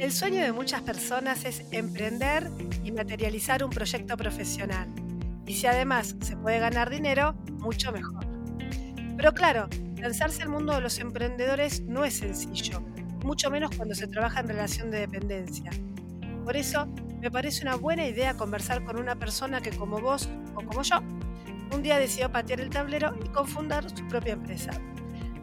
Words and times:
El 0.00 0.12
sueño 0.12 0.42
de 0.42 0.50
muchas 0.50 0.80
personas 0.80 1.44
es 1.44 1.62
emprender 1.72 2.50
y 2.82 2.90
materializar 2.90 3.62
un 3.62 3.68
proyecto 3.68 4.16
profesional. 4.16 4.88
Y 5.46 5.52
si 5.52 5.66
además 5.66 6.16
se 6.22 6.38
puede 6.38 6.58
ganar 6.58 6.88
dinero, 6.88 7.34
mucho 7.58 7.92
mejor. 7.92 8.24
Pero 9.18 9.34
claro, 9.34 9.68
lanzarse 9.98 10.42
al 10.42 10.48
mundo 10.48 10.72
de 10.72 10.80
los 10.80 10.98
emprendedores 11.00 11.82
no 11.82 12.06
es 12.06 12.14
sencillo, 12.14 12.80
mucho 13.22 13.50
menos 13.50 13.76
cuando 13.76 13.94
se 13.94 14.06
trabaja 14.06 14.40
en 14.40 14.48
relación 14.48 14.90
de 14.90 15.00
dependencia. 15.00 15.70
Por 16.46 16.56
eso, 16.56 16.86
me 17.20 17.30
parece 17.30 17.60
una 17.60 17.74
buena 17.74 18.06
idea 18.06 18.32
conversar 18.38 18.82
con 18.86 18.98
una 18.98 19.16
persona 19.16 19.60
que 19.60 19.68
como 19.68 20.00
vos 20.00 20.30
o 20.54 20.62
como 20.64 20.80
yo, 20.80 21.00
un 21.74 21.82
día 21.82 21.98
decidió 21.98 22.32
patear 22.32 22.62
el 22.62 22.70
tablero 22.70 23.14
y 23.22 23.28
confundar 23.28 23.84
su 23.90 24.08
propia 24.08 24.32
empresa. 24.32 24.70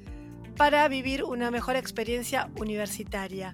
para 0.56 0.88
vivir 0.88 1.24
una 1.26 1.52
mejor 1.52 1.76
experiencia 1.76 2.50
universitaria. 2.60 3.54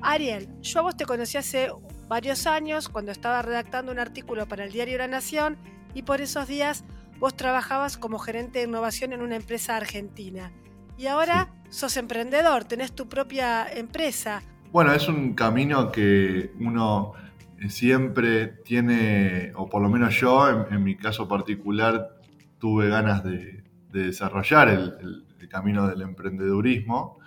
Ariel, 0.00 0.48
yo 0.62 0.78
a 0.78 0.82
vos 0.82 0.96
te 0.96 1.04
conocí 1.04 1.36
hace 1.36 1.72
varios 2.06 2.46
años 2.46 2.88
cuando 2.88 3.10
estaba 3.10 3.42
redactando 3.42 3.90
un 3.90 3.98
artículo 3.98 4.46
para 4.46 4.62
el 4.64 4.70
diario 4.70 4.98
La 4.98 5.08
Nación 5.08 5.58
y 5.92 6.04
por 6.04 6.20
esos 6.20 6.46
días 6.46 6.84
vos 7.18 7.36
trabajabas 7.36 7.98
como 7.98 8.20
gerente 8.20 8.60
de 8.60 8.66
innovación 8.66 9.12
en 9.12 9.20
una 9.20 9.34
empresa 9.34 9.76
argentina. 9.76 10.52
Y 10.96 11.08
ahora 11.08 11.52
sos 11.68 11.96
emprendedor, 11.96 12.62
tenés 12.64 12.92
tu 12.92 13.08
propia 13.08 13.66
empresa. 13.68 14.44
Bueno, 14.70 14.92
es 14.92 15.08
un 15.08 15.34
camino 15.34 15.90
que 15.90 16.52
uno 16.60 17.14
siempre 17.68 18.46
tiene, 18.46 19.52
o 19.56 19.68
por 19.68 19.82
lo 19.82 19.88
menos 19.88 20.18
yo, 20.20 20.66
en, 20.70 20.84
mi 20.84 20.96
caso 20.96 21.26
particular, 21.26 22.20
tuve 22.58 22.88
ganas 22.88 23.24
de, 23.24 23.64
desarrollar 23.92 24.68
el, 24.68 25.24
camino 25.48 25.88
del 25.88 26.02
emprendedurismo. 26.02 27.18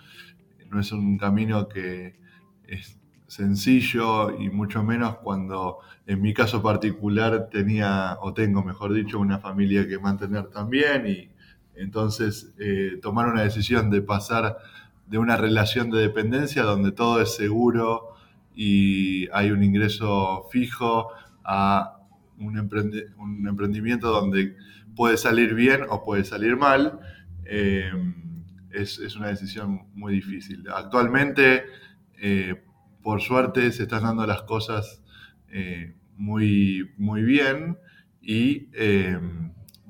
No 0.70 0.80
es 0.80 0.92
un 0.92 1.18
camino 1.18 1.68
que 1.68 2.14
es 2.68 2.96
sencillo 3.26 4.38
y 4.38 4.48
mucho 4.48 4.84
menos 4.84 5.16
cuando 5.16 5.78
en 6.06 6.22
mi 6.22 6.32
caso 6.32 6.62
particular 6.62 7.48
tenía, 7.50 8.16
o 8.20 8.32
tengo 8.32 8.62
mejor 8.62 8.92
dicho, 8.92 9.18
una 9.18 9.38
familia 9.38 9.88
que 9.88 9.98
mantener 9.98 10.46
también 10.48 11.06
y 11.08 11.30
entonces 11.74 12.54
eh, 12.58 12.98
tomar 13.02 13.26
una 13.28 13.42
decisión 13.42 13.90
de 13.90 14.02
pasar 14.02 14.58
de 15.06 15.18
una 15.18 15.36
relación 15.36 15.90
de 15.90 16.00
dependencia 16.00 16.62
donde 16.62 16.92
todo 16.92 17.20
es 17.20 17.34
seguro, 17.34 18.11
y 18.54 19.28
hay 19.32 19.50
un 19.50 19.62
ingreso 19.62 20.48
fijo 20.50 21.08
a 21.44 21.98
un, 22.38 22.58
emprendimiento 22.58 24.10
donde 24.10 24.56
puede 24.96 25.16
salir 25.16 25.54
bien 25.54 25.82
o 25.88 26.04
puede 26.04 26.24
salir 26.24 26.56
mal, 26.56 27.00
eh, 27.44 27.90
es, 28.70 29.16
una 29.16 29.28
decisión 29.28 29.86
muy 29.94 30.14
difícil. 30.14 30.64
Actualmente, 30.74 31.64
eh, 32.18 32.62
por 33.02 33.20
suerte, 33.20 33.70
se 33.72 33.84
están 33.84 34.04
dando 34.04 34.26
las 34.26 34.42
cosas 34.42 35.02
eh, 35.48 35.94
muy, 36.16 36.90
muy 36.96 37.22
bien 37.22 37.78
y 38.20 38.68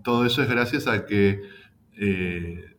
todo 0.02 0.24
eso 0.24 0.42
es 0.42 0.48
gracias 0.48 0.86
a 0.86 1.04
que 1.04 1.42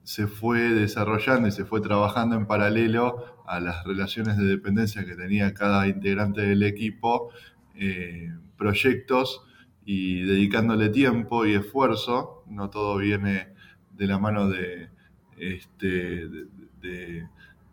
se 0.03 0.27
fue 0.27 0.59
desarrollando 0.59 1.47
y 1.47 1.51
se 1.51 1.65
fue 1.65 1.81
trabajando 1.81 2.35
en 2.35 2.45
paralelo 2.45 3.43
a 3.47 3.59
las 3.59 3.83
relaciones 3.85 4.37
de 4.37 4.45
dependencia 4.45 5.05
que 5.05 5.15
tenía 5.15 5.53
cada 5.53 5.87
integrante 5.87 6.41
del 6.41 6.63
equipo, 6.63 7.29
eh, 7.75 8.31
proyectos 8.57 9.45
y 9.85 10.21
dedicándole 10.23 10.89
tiempo 10.89 11.45
y 11.45 11.53
esfuerzo. 11.53 12.43
No 12.47 12.69
todo 12.69 12.97
viene 12.97 13.49
de 13.91 14.07
la 14.07 14.19
mano 14.19 14.49
de, 14.49 14.89
este, 15.37 16.27
de, 16.81 17.27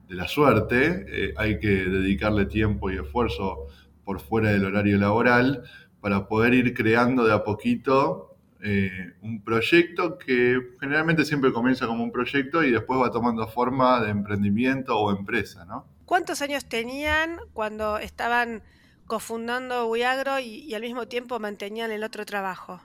la 0.09 0.27
suerte, 0.27 1.07
eh, 1.09 1.35
hay 1.37 1.61
que 1.61 1.69
dedicarle 1.69 2.47
tiempo 2.47 2.91
y 2.91 2.97
esfuerzo 2.97 3.69
por 4.05 4.19
fuera 4.19 4.51
del 4.51 4.65
horario 4.65 4.99
laboral 4.99 5.63
para 6.01 6.27
poder 6.27 6.53
ir 6.55 6.75
creando 6.75 7.25
de 7.25 7.33
a 7.33 7.45
poquito 7.45 8.30
eh, 8.63 9.15
un 9.23 9.43
proyecto 9.43 10.19
que 10.19 10.59
generalmente 10.81 11.25
siempre 11.25 11.53
comienza 11.53 11.87
como 11.87 12.05
un 12.05 12.13
proyecto 12.13 12.63
y 12.63 12.71
después 12.71 13.01
va 13.01 13.11
tomando 13.11 13.49
forma 13.49 14.03
de 14.03 14.11
emprendimiento 14.11 14.99
o 14.99 15.17
empresa, 15.17 15.65
¿no? 15.65 15.87
¿Cuántos 16.05 16.43
años 16.43 16.67
tenían 16.67 17.39
cuando 17.53 17.99
estaban 17.99 18.63
cofundando 19.07 19.87
Uiagro 19.87 20.41
y, 20.41 20.75
al 20.75 20.83
mismo 20.83 21.07
tiempo 21.07 21.39
mantenían 21.41 21.91
el 21.91 22.05
otro 22.05 22.27
trabajo? 22.27 22.81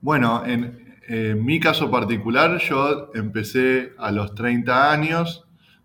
Bueno, 0.00 0.44
en, 0.44 0.98
en, 1.06 1.44
mi 1.44 1.60
caso 1.60 1.90
particular 1.90 2.58
yo 2.58 3.10
empecé 3.14 3.92
a 3.98 4.10
los 4.10 4.34
30 4.34 4.90
años, 4.90 5.44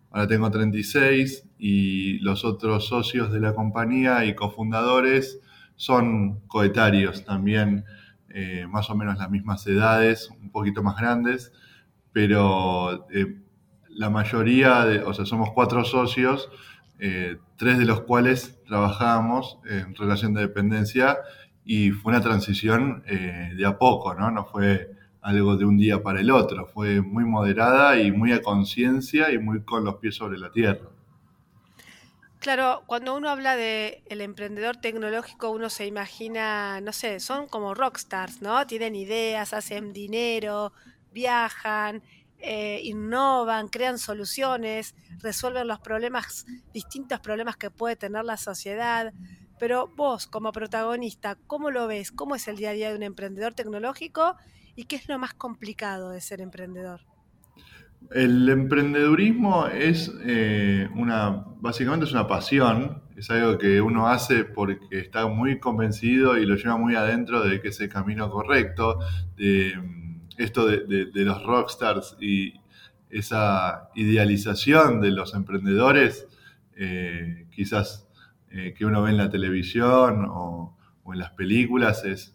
ahora 0.09 0.27
tengo 0.27 0.49
36 0.49 1.43
y 1.59 2.19
los 2.19 2.43
otros 2.43 2.87
socios 2.87 3.31
de 3.31 3.39
la 3.39 3.53
compañía 3.53 4.25
y 4.25 4.33
cofundadores 4.33 5.39
son 5.75 6.39
coetarios 6.47 7.23
también 7.23 7.85
eh, 8.39 8.67
más 8.67 8.87
o 8.91 8.95
menos 8.95 9.17
las 9.17 9.31
mismas 9.31 9.65
edades, 9.65 10.29
un 10.29 10.51
poquito 10.51 10.83
más 10.83 10.95
grandes, 10.95 11.51
pero 12.13 13.07
eh, 13.09 13.41
la 13.89 14.11
mayoría, 14.11 14.85
de, 14.85 14.99
o 14.99 15.11
sea, 15.11 15.25
somos 15.25 15.49
cuatro 15.55 15.83
socios, 15.83 16.47
eh, 16.99 17.37
tres 17.55 17.79
de 17.79 17.85
los 17.85 18.01
cuales 18.01 18.59
trabajábamos 18.67 19.57
en 19.67 19.95
relación 19.95 20.35
de 20.35 20.41
dependencia 20.41 21.17
y 21.65 21.89
fue 21.89 22.11
una 22.11 22.21
transición 22.21 23.01
de 23.07 23.65
a 23.65 23.79
poco, 23.79 24.13
¿no? 24.13 24.29
No 24.29 24.45
fue 24.45 24.91
algo 25.21 25.57
de 25.57 25.65
un 25.65 25.77
día 25.77 26.03
para 26.03 26.21
el 26.21 26.29
otro, 26.29 26.67
fue 26.67 27.01
muy 27.01 27.25
moderada 27.25 27.99
y 27.99 28.11
muy 28.11 28.33
a 28.33 28.43
conciencia 28.43 29.31
y 29.31 29.39
muy 29.39 29.63
con 29.63 29.83
los 29.83 29.95
pies 29.95 30.13
sobre 30.13 30.37
la 30.37 30.51
tierra. 30.51 30.89
Claro, 32.39 32.83
cuando 32.85 33.15
uno 33.15 33.29
habla 33.29 33.55
de 33.55 34.03
el 34.09 34.21
emprendedor 34.21 34.77
tecnológico, 34.77 35.49
uno 35.49 35.69
se 35.69 35.87
imagina, 35.87 36.79
no 36.81 36.93
sé, 36.93 37.19
son 37.19 37.47
como 37.47 37.73
rockstars, 37.73 38.41
¿no? 38.41 38.65
Tienen 38.67 38.95
ideas, 38.95 39.53
hacen 39.53 39.91
dinero, 39.91 40.71
viajan, 41.11 42.03
eh, 42.37 42.79
innovan, 42.83 43.67
crean 43.69 43.97
soluciones, 43.97 44.95
resuelven 45.19 45.67
los 45.67 45.79
problemas, 45.79 46.45
distintos 46.73 47.19
problemas 47.19 47.57
que 47.57 47.71
puede 47.71 47.95
tener 47.95 48.23
la 48.23 48.37
sociedad. 48.37 49.13
Pero 49.57 49.87
vos, 49.95 50.27
como 50.27 50.51
protagonista, 50.51 51.35
¿cómo 51.47 51.71
lo 51.71 51.87
ves? 51.87 52.11
¿Cómo 52.11 52.35
es 52.35 52.47
el 52.47 52.57
día 52.57 52.69
a 52.69 52.73
día 52.73 52.89
de 52.89 52.95
un 52.97 53.03
emprendedor 53.03 53.55
tecnológico? 53.55 54.35
¿Y 54.75 54.85
qué 54.85 54.95
es 54.97 55.07
lo 55.09 55.17
más 55.17 55.33
complicado 55.33 56.11
de 56.11 56.21
ser 56.21 56.41
emprendedor? 56.41 57.01
El 58.11 58.47
emprendedurismo 58.47 59.67
es 59.67 60.11
eh, 60.23 60.87
una, 60.95 61.45
básicamente 61.59 62.05
es 62.05 62.13
una 62.13 62.27
pasión, 62.27 63.01
es 63.17 63.29
algo 63.29 63.57
que 63.57 63.81
uno 63.81 64.07
hace 64.07 64.45
porque 64.45 64.79
está 64.91 65.27
muy 65.27 65.59
convencido 65.59 66.37
y 66.37 66.45
lo 66.45 66.55
lleva 66.55 66.77
muy 66.77 66.95
adentro 66.95 67.43
de 67.43 67.59
que 67.59 67.69
es 67.69 67.79
el 67.81 67.89
camino 67.89 68.29
correcto, 68.29 68.99
de 69.35 69.73
mm, 69.75 70.21
esto 70.37 70.67
de, 70.67 71.09
los 71.13 71.43
rockstars 71.43 72.15
y 72.21 72.53
esa 73.09 73.89
idealización 73.95 75.01
de 75.01 75.11
los 75.11 75.33
emprendedores, 75.33 76.27
eh, 76.75 77.47
quizás 77.51 78.07
eh, 78.51 78.73
que 78.77 78.85
uno 78.85 79.01
ve 79.01 79.09
en 79.09 79.17
la 79.17 79.29
televisión 79.29 80.25
o 80.29 80.77
en 81.11 81.19
las 81.19 81.31
películas, 81.31 82.05
es 82.05 82.33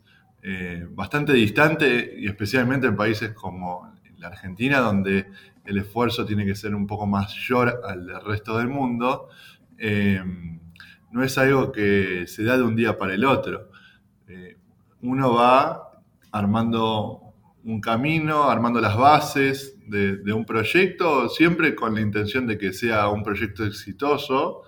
bastante 0.91 1.33
distante 1.35 2.17
y 2.19 2.27
especialmente 2.27 2.89
en 2.89 2.97
países 2.97 3.31
como 3.31 3.93
la 4.23 4.29
Argentina, 4.29 4.79
donde 4.79 5.27
el 5.65 5.79
esfuerzo 5.79 6.25
tiene 6.25 6.45
que 6.45 6.55
ser 6.55 6.75
un 6.75 6.87
poco 6.87 7.07
mayor 7.07 7.81
al 7.85 8.25
resto 8.25 8.59
del 8.59 8.69
mundo, 8.69 9.29
eh, 9.79 10.23
no 11.11 11.23
es 11.23 11.37
algo 11.39 11.73
que 11.73 12.27
se 12.27 12.45
da 12.45 12.57
de 12.57 12.63
un 12.63 12.77
día 12.77 12.97
para 12.97 13.15
el 13.15 13.25
otro. 13.25 13.69
Eh, 14.29 14.57
uno 15.03 15.35
va 15.35 15.91
armando 16.31 17.35
un 17.65 17.81
camino, 17.81 18.45
armando 18.45 18.81
las 18.81 18.97
bases 18.97 19.77
de, 19.87 20.33
un 20.33 20.45
proyecto, 20.45 21.29
siempre 21.29 21.75
con 21.75 21.95
la 21.95 22.01
intención 22.01 22.47
de 22.47 22.57
que 22.57 22.73
sea 22.73 23.09
un 23.09 23.23
proyecto 23.23 23.65
exitoso, 23.65 24.63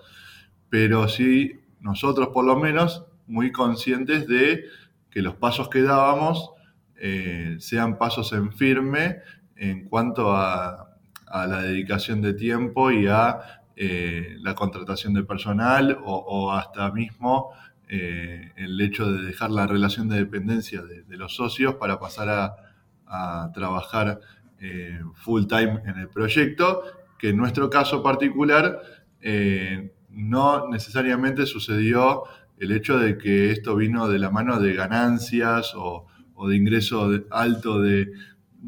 pero 0.69 1.07
sí 1.07 1.59
nosotros 1.79 2.29
por 2.33 2.45
lo 2.45 2.57
menos 2.57 3.05
muy 3.25 3.51
conscientes 3.51 4.27
de 4.27 4.65
que 5.09 5.21
los 5.21 5.35
pasos 5.35 5.69
que 5.69 5.81
dábamos 5.81 6.51
eh, 6.97 7.55
sean 7.59 7.97
pasos 7.97 8.31
en 8.33 8.51
firme 8.53 9.17
en 9.55 9.87
cuanto 9.87 10.31
a, 10.35 10.84
a 11.27 11.47
la 11.47 11.61
dedicación 11.61 12.21
de 12.21 12.33
tiempo 12.33 12.91
y 12.91 13.07
a 13.07 13.61
eh, 13.77 14.37
la 14.39 14.55
contratación 14.55 15.13
de 15.13 15.23
personal 15.23 15.97
o, 16.05 16.53
hasta 16.53 16.91
mismo 16.91 17.51
eh, 17.89 18.53
el 18.55 18.79
hecho 18.79 19.11
de 19.11 19.21
dejar 19.23 19.51
la 19.51 19.67
relación 19.67 20.07
de 20.07 20.15
dependencia 20.15 20.81
de, 20.81 21.17
los 21.17 21.35
socios 21.35 21.75
para 21.75 21.99
pasar 21.99 22.29
a, 23.07 23.51
trabajar 23.53 24.19
eh, 24.59 24.99
full 25.13 25.45
time 25.45 25.81
en 25.85 25.99
el 25.99 26.09
proyecto, 26.09 26.83
que 27.19 27.29
en 27.29 27.37
nuestro 27.37 27.69
caso 27.69 28.01
particular 28.01 28.81
no 30.09 30.69
necesariamente 30.69 31.45
sucedió 31.45 32.23
el 32.57 32.71
hecho 32.71 32.97
de 32.97 33.17
que 33.17 33.51
esto 33.51 33.75
vino 33.75 34.07
de 34.07 34.19
la 34.19 34.31
mano 34.31 34.59
de 34.59 34.73
ganancias 34.73 35.73
o, 35.75 36.07
de 36.47 36.55
ingreso 36.55 37.09
alto 37.31 37.81
de, 37.81 38.11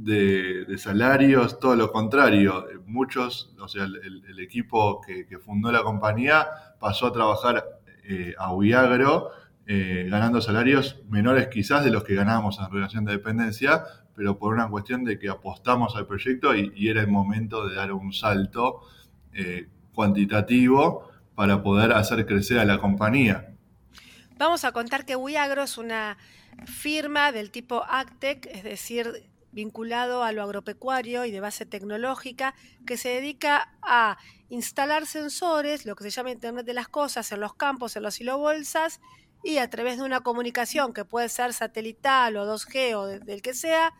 de, 0.03 0.77
salarios, 0.77 1.59
todo 1.59 1.75
lo 1.75 1.91
contrario. 1.91 2.65
Muchos, 2.85 3.53
o 3.59 3.67
sea, 3.67 3.85
el, 3.85 4.39
equipo 4.39 5.01
que, 5.01 5.37
fundó 5.39 5.71
la 5.71 5.83
compañía 5.83 6.47
pasó 6.79 7.07
a 7.07 7.11
trabajar 7.11 7.65
eh, 8.03 8.33
a 8.37 8.53
Uiagro, 8.53 9.31
eh, 9.65 10.07
ganando 10.09 10.39
salarios 10.39 11.01
menores 11.09 11.47
quizás 11.47 11.83
de 11.83 11.91
los 11.91 12.03
que 12.03 12.15
ganábamos 12.15 12.59
en 12.59 12.71
relación 12.71 13.05
de 13.05 13.13
dependencia, 13.13 13.83
pero 14.15 14.37
por 14.37 14.53
una 14.53 14.69
cuestión 14.69 15.03
de 15.03 15.19
que 15.19 15.29
apostamos 15.29 15.95
al 15.95 16.07
proyecto 16.07 16.55
y, 16.55 16.87
era 16.87 17.01
el 17.01 17.07
momento 17.07 17.67
de 17.67 17.75
dar 17.75 17.91
un 17.91 18.13
salto 18.13 18.81
eh, 19.33 19.67
cuantitativo 19.93 21.09
para 21.35 21.61
poder 21.61 21.91
hacer 21.91 22.25
crecer 22.25 22.59
a 22.59 22.65
la 22.65 22.77
compañía. 22.77 23.53
Vamos 24.37 24.63
a 24.63 24.71
contar 24.71 25.05
que 25.05 25.15
Uiagro 25.15 25.63
es 25.63 25.77
una 25.77 26.17
firma 26.65 27.31
del 27.31 27.51
tipo 27.51 27.83
Actec, 27.87 28.45
es 28.47 28.63
decir, 28.63 29.27
vinculado 29.57 30.23
a 30.23 30.31
lo 30.31 30.43
agropecuario 30.43 31.25
y 31.25 31.31
de 31.31 31.39
base 31.39 31.65
tecnológica, 31.65 32.53
que 32.85 32.95
se 32.95 33.09
dedica 33.09 33.75
a 33.81 34.19
instalar 34.49 35.07
sensores, 35.07 35.83
lo 35.83 35.95
que 35.95 36.03
se 36.03 36.11
llama 36.11 36.29
Internet 36.29 36.63
de 36.63 36.75
las 36.75 36.87
Cosas, 36.87 37.31
en 37.31 37.39
los 37.39 37.55
campos, 37.55 37.95
en 37.95 38.03
los 38.03 38.13
silobolsas, 38.13 39.01
y 39.43 39.57
a 39.57 39.67
través 39.67 39.97
de 39.97 40.03
una 40.03 40.21
comunicación 40.21 40.93
que 40.93 41.05
puede 41.05 41.27
ser 41.27 41.53
satelital 41.53 42.37
o 42.37 42.45
2G 42.45 42.95
o 42.95 43.07
del 43.07 43.41
que 43.41 43.55
sea, 43.55 43.95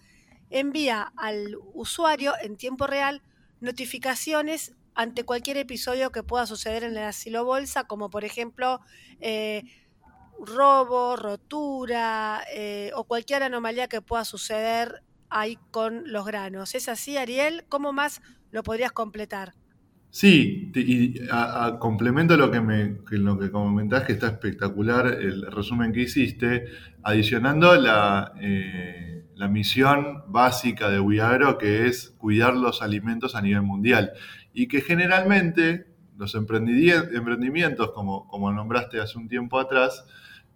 envía 0.51 1.11
al 1.17 1.57
usuario 1.73 2.33
en 2.39 2.55
tiempo 2.55 2.85
real 2.85 3.23
notificaciones 3.59 4.75
ante 4.93 5.23
cualquier 5.23 5.57
episodio 5.57 6.11
que 6.11 6.21
pueda 6.21 6.45
suceder 6.45 6.83
en 6.83 6.93
la 6.93 7.11
silobolsa, 7.13 7.85
como 7.85 8.11
por 8.11 8.25
ejemplo 8.25 8.79
eh, 9.21 9.63
robo, 10.39 11.15
rotura 11.15 12.43
eh, 12.53 12.91
o 12.93 13.05
cualquier 13.05 13.41
anomalía 13.41 13.87
que 13.87 14.01
pueda 14.01 14.23
suceder 14.23 15.03
hay 15.29 15.57
con 15.71 16.11
los 16.11 16.25
granos. 16.25 16.75
¿Es 16.75 16.89
así, 16.89 17.17
Ariel? 17.17 17.65
¿Cómo 17.69 17.93
más 17.93 18.21
lo 18.51 18.63
podrías 18.63 18.91
completar? 18.91 19.53
Sí, 20.09 20.71
y 20.73 21.19
a, 21.29 21.77
complemento 21.79 22.37
lo 22.37 22.49
que, 22.49 22.61
me, 22.61 22.97
que 23.07 23.51
comentás, 23.51 24.03
que 24.03 24.13
está 24.13 24.27
espectacular 24.27 25.07
el 25.07 25.51
resumen 25.51 25.91
que 25.91 26.01
hiciste, 26.01 26.65
adicionando 27.03 27.75
la, 27.75 28.33
eh, 28.39 29.25
misión 29.49 30.23
básica 30.27 30.89
de 30.89 30.99
Wiagro, 30.99 31.57
que 31.57 31.87
es 31.87 32.15
cuidar 32.17 32.55
los 32.55 32.81
alimentos 32.81 33.35
a 33.35 33.41
nivel 33.41 33.61
mundial. 33.61 34.13
Y 34.53 34.67
que 34.67 34.81
generalmente 34.81 35.87
los 36.17 36.33
emprendimientos, 36.33 37.91
como, 37.91 38.27
como 38.27 38.51
nombraste 38.51 38.99
hace 38.99 39.19
un 39.19 39.27
tiempo 39.27 39.59
atrás, 39.59 40.05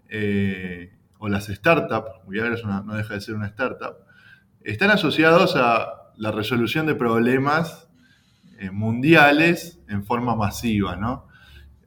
eh, 0.10 0.94
o 1.20 1.30
las 1.30 1.46
startups, 1.46 2.10
Wiagro 2.26 2.58
no 2.84 2.96
deja 2.96 3.14
de 3.14 3.22
ser 3.22 3.36
una 3.36 3.48
startup, 3.48 3.98
están 4.64 4.92
asociados 4.92 5.56
a 5.56 6.12
la 6.18 6.32
resolución 6.32 6.86
de 6.86 6.96
problemas 6.96 7.88
eh, 8.60 8.70
mundiales 8.70 9.80
en 9.88 10.06
forma 10.06 10.36
masiva, 10.36 10.96
¿no? 10.96 11.28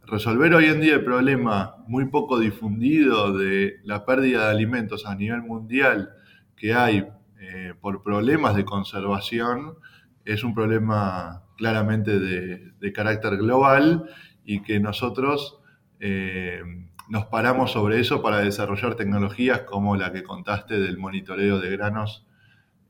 Resolver 0.07 0.55
hoy 0.55 0.67
en 0.67 0.81
día 0.81 0.95
el 0.95 1.05
problema 1.05 1.77
muy 1.87 2.07
poco 2.07 2.39
difundido 2.39 3.37
de 3.37 3.77
la 3.85 4.05
pérdida 4.05 4.47
de 4.47 4.51
alimentos 4.51 5.07
a 5.07 5.15
nivel 5.15 5.43
mundial 5.43 6.11
que 6.57 6.75
hay 6.75 7.07
eh, 7.41 7.75
por 7.81 8.03
problemas 8.03 8.55
de 8.55 8.65
conservación 8.65 9.77
es 10.25 10.45
un 10.45 10.55
problema 10.55 11.43
claramente 11.57 12.19
de, 12.19 12.93
carácter 12.93 13.37
global 13.39 14.09
y 14.45 14.63
que 14.63 14.79
nosotros 14.79 15.59
eh, 16.01 16.63
nos 17.09 17.27
paramos 17.27 17.73
sobre 17.73 17.99
eso 18.01 18.23
para 18.23 18.39
desarrollar 18.39 18.95
tecnologías 18.95 19.61
como 19.61 19.97
la 19.97 20.13
que 20.13 20.23
contaste 20.23 20.79
del 20.79 20.99
monitoreo 20.99 21.61
de 21.61 21.71
granos 21.71 22.27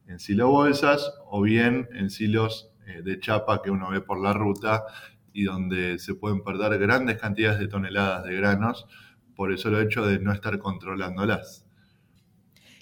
en 0.07 0.19
silo 0.19 0.49
bolsas 0.51 1.13
o 1.27 1.43
bien 1.43 1.89
en 1.93 2.11
silos 2.11 2.71
eh, 2.87 3.03
de 3.03 3.21
chapa 3.21 3.63
que 3.63 3.71
uno 3.71 3.91
ve 3.91 4.01
por 4.01 4.21
la 4.21 4.33
ruta 4.33 4.85
y 5.33 5.45
donde 5.45 5.99
se 5.99 6.15
pueden 6.15 6.43
perder 6.43 6.79
grandes 6.79 7.19
cantidades 7.19 7.59
de 7.59 7.69
toneladas 7.69 8.25
de 8.25 8.35
granos 8.35 8.87
por 9.35 9.53
eso 9.53 9.71
lo 9.71 9.81
hecho 9.81 10.07
de 10.07 10.19
no 10.19 10.33
estar 10.33 10.59
controlándolas. 10.59 11.65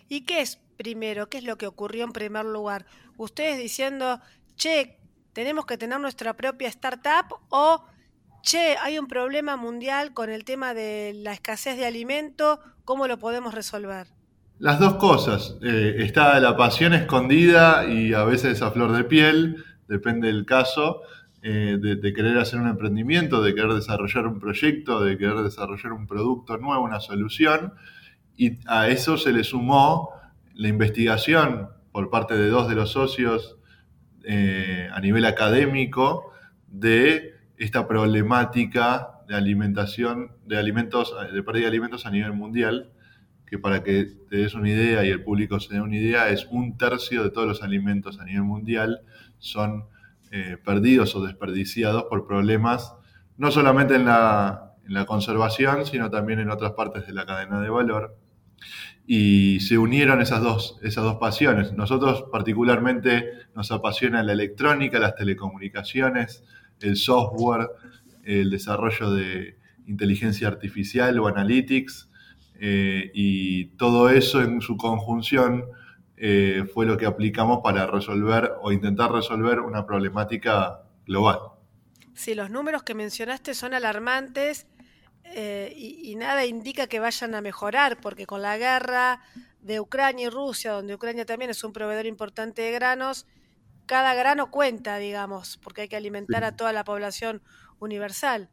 ¿Y 0.08 0.22
qué 0.22 0.40
es 0.40 0.58
primero? 0.76 1.28
¿Qué 1.28 1.38
es 1.38 1.44
lo 1.44 1.56
que 1.56 1.66
ocurrió 1.66 2.04
en 2.04 2.12
primer 2.12 2.44
lugar? 2.44 2.86
Ustedes 3.16 3.58
diciendo, 3.58 4.20
che, 4.56 4.98
tenemos 5.32 5.64
que 5.66 5.78
tener 5.78 5.98
nuestra 6.00 6.34
propia 6.36 6.68
startup 6.68 7.38
o, 7.48 7.84
che, 8.42 8.76
hay 8.78 8.98
un 8.98 9.06
problema 9.06 9.56
mundial 9.56 10.12
con 10.12 10.30
el 10.30 10.44
tema 10.44 10.74
de 10.74 11.12
la 11.14 11.32
escasez 11.32 11.78
de 11.78 11.86
alimento, 11.86 12.60
¿cómo 12.84 13.06
lo 13.06 13.18
podemos 13.18 13.54
resolver? 13.54 14.08
Las 14.58 14.78
dos 14.78 14.94
cosas. 14.94 15.56
Eh, 15.62 15.96
está 15.98 16.38
la 16.40 16.56
pasión 16.56 16.94
escondida 16.94 17.86
y 17.86 18.14
a 18.14 18.24
veces 18.24 18.62
a 18.62 18.70
flor 18.70 18.92
de 18.92 19.04
piel, 19.04 19.64
depende 19.88 20.28
del 20.28 20.46
caso, 20.46 21.02
eh, 21.42 21.78
de, 21.80 22.12
querer 22.12 22.38
hacer 22.38 22.60
un 22.60 22.68
emprendimiento, 22.68 23.42
de 23.42 23.54
querer 23.54 23.72
desarrollar 23.72 24.28
un 24.28 24.38
proyecto, 24.38 25.02
de 25.02 25.18
querer 25.18 25.38
desarrollar 25.38 25.92
un 25.92 26.06
producto 26.06 26.56
nuevo, 26.58 26.84
una 26.84 27.00
solución. 27.00 27.74
Y 28.36 28.60
a 28.66 28.88
eso 28.88 29.16
se 29.16 29.32
le 29.32 29.42
sumó 29.42 30.10
la 30.54 30.68
investigación 30.68 31.68
por 31.90 32.10
parte 32.10 32.36
de 32.36 32.48
dos 32.48 32.68
de 32.68 32.76
los 32.76 32.92
socios 32.92 33.56
eh, 34.24 34.88
a 34.92 35.00
nivel 35.00 35.24
académico 35.24 36.32
de 36.68 37.34
esta 37.56 37.88
problemática 37.88 39.18
de 39.26 39.34
alimentación, 39.34 40.30
de 40.46 40.58
alimentos, 40.58 41.14
de 41.32 41.42
pérdida 41.42 41.62
de 41.62 41.68
alimentos 41.68 42.06
a 42.06 42.10
nivel 42.10 42.32
mundial 42.32 42.92
que 43.52 43.58
para 43.58 43.82
que 43.82 44.06
te 44.30 44.38
des 44.38 44.54
una 44.54 44.70
idea 44.70 45.04
y 45.04 45.10
el 45.10 45.22
público 45.22 45.60
se 45.60 45.74
dé 45.74 45.82
una 45.82 45.94
idea, 45.94 46.30
es 46.30 46.46
un 46.50 46.78
tercio 46.78 47.22
de 47.22 47.28
todos 47.28 47.46
los 47.46 47.62
alimentos 47.62 48.18
a 48.18 48.24
nivel 48.24 48.44
mundial 48.44 49.02
son 49.42 49.84
eh, 50.30 50.56
perdidos 50.64 51.14
o 51.16 51.22
desperdiciados 51.22 52.04
por 52.04 52.26
problemas, 52.26 52.94
no 53.36 53.50
solamente 53.50 53.96
en 53.96 54.06
la, 54.06 54.70
conservación, 55.06 55.84
sino 55.84 56.08
también 56.08 56.38
en 56.38 56.48
otras 56.48 56.72
partes 56.72 57.06
de 57.06 57.12
la 57.12 57.26
cadena 57.26 57.60
de 57.60 57.68
valor. 57.68 58.16
Y 59.06 59.60
se 59.60 59.76
unieron 59.76 60.22
esas 60.22 60.40
dos, 60.40 60.78
esas 60.82 61.04
dos 61.04 61.16
pasiones. 61.16 61.74
Nosotros 61.74 62.24
particularmente 62.32 63.32
nos 63.54 63.70
apasiona 63.70 64.22
la 64.22 64.32
electrónica, 64.32 64.98
las 64.98 65.14
telecomunicaciones, 65.14 66.42
el 66.80 66.96
software, 66.96 67.68
el 68.24 68.48
desarrollo 68.48 69.10
de 69.10 69.58
inteligencia 69.86 70.48
artificial 70.48 71.18
o 71.18 71.26
analytics, 71.26 72.08
eh, 72.64 73.10
y 73.12 73.64
todo 73.76 74.08
eso 74.08 74.40
en 74.40 74.60
su 74.60 74.76
conjunción 74.76 75.64
eh, 76.16 76.64
fue 76.72 76.86
lo 76.86 76.96
que 76.96 77.06
aplicamos 77.06 77.58
para 77.60 77.88
resolver 77.88 78.52
o 78.62 78.70
intentar 78.70 79.10
resolver 79.10 79.58
una 79.58 79.84
problemática 79.84 80.84
global. 81.04 81.40
Sí, 82.14 82.36
los 82.36 82.50
números 82.50 82.84
que 82.84 82.94
mencionaste 82.94 83.54
son 83.54 83.74
alarmantes 83.74 84.68
eh, 85.24 85.74
y, 85.76 86.14
nada 86.14 86.46
indica 86.46 86.86
que 86.86 87.00
vayan 87.00 87.34
a 87.34 87.40
mejorar, 87.40 88.00
porque 88.00 88.26
con 88.26 88.42
la 88.42 88.56
guerra 88.56 89.24
de 89.60 89.80
Ucrania 89.80 90.28
y 90.28 90.30
Rusia, 90.30 90.70
donde 90.70 90.94
Ucrania 90.94 91.26
también 91.26 91.50
es 91.50 91.64
un 91.64 91.72
proveedor 91.72 92.06
importante 92.06 92.62
de 92.62 92.70
granos, 92.70 93.26
cada 93.86 94.14
grano 94.14 94.52
cuenta, 94.52 94.98
digamos, 94.98 95.58
porque 95.64 95.80
hay 95.80 95.88
que 95.88 95.96
alimentar 95.96 96.44
a 96.44 96.54
toda 96.54 96.72
la 96.72 96.84
población 96.84 97.42
universal. 97.80 98.50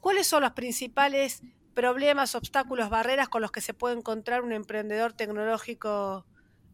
¿Cuáles 0.00 0.28
son 0.28 0.42
los 0.42 0.52
principales 0.52 1.42
problemas, 1.78 2.34
obstáculos, 2.34 2.90
barreras 2.90 3.28
con 3.28 3.40
los 3.40 3.52
que 3.52 3.60
se 3.60 3.72
puede 3.72 3.96
encontrar 3.96 4.42
un 4.42 4.50
emprendedor 4.50 5.12
tecnológico 5.12 6.26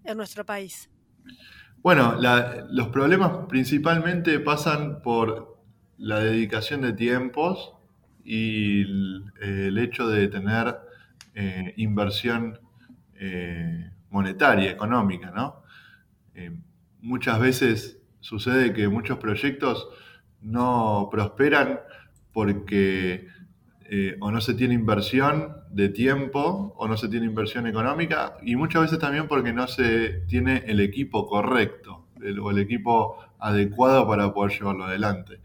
en 0.02 0.16
nuestro 0.16 0.46
país? 0.46 0.88
Bueno, 1.82 2.16
los 2.70 2.88
problemas 2.88 3.46
principalmente 3.46 4.40
pasan 4.40 5.02
por 5.02 5.58
la 5.98 6.20
dedicación 6.20 6.80
de 6.80 6.94
tiempos 6.94 7.74
y 8.24 8.80
el, 9.42 9.76
hecho 9.76 10.08
de 10.08 10.28
tener 10.28 10.74
eh, 11.34 11.74
inversión 11.76 12.58
eh, 13.16 13.90
monetaria, 14.08 14.70
económica, 14.70 15.30
¿no? 15.32 15.64
Eh, 16.34 16.50
muchas 17.02 17.38
veces 17.40 17.98
sucede 18.20 18.72
que 18.72 18.88
muchos 18.88 19.18
proyectos 19.18 19.86
no 20.40 21.10
prosperan 21.12 21.80
porque 22.32 23.33
eh, 23.96 24.16
o 24.18 24.32
no 24.32 24.40
se 24.40 24.54
tiene 24.54 24.74
inversión 24.74 25.56
de 25.70 25.88
tiempo 25.88 26.74
o 26.76 26.88
no 26.88 26.96
se 26.96 27.08
tiene 27.08 27.26
inversión 27.26 27.68
económica 27.68 28.38
y 28.42 28.56
muchas 28.56 28.82
veces 28.82 28.98
también 28.98 29.28
porque 29.28 29.52
no 29.52 29.68
se 29.68 30.24
tiene 30.26 30.64
el 30.66 30.80
equipo 30.80 31.28
correcto 31.28 32.08
o 32.42 32.50
el 32.50 32.58
equipo 32.58 33.18
adecuado 33.38 34.04
para 34.08 34.34
poder 34.34 34.58
llevarlo 34.58 34.86
adelante. 34.86 35.38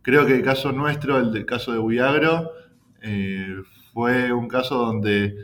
Creo 0.00 0.24
que 0.24 0.34
el 0.34 0.42
caso 0.42 0.72
nuestro, 0.72 1.18
el 1.18 1.44
caso 1.44 1.72
de 1.72 1.78
Buiagro, 1.78 2.52
eh, 3.02 3.56
fue 3.92 4.32
un 4.32 4.48
caso 4.48 4.78
donde 4.78 5.36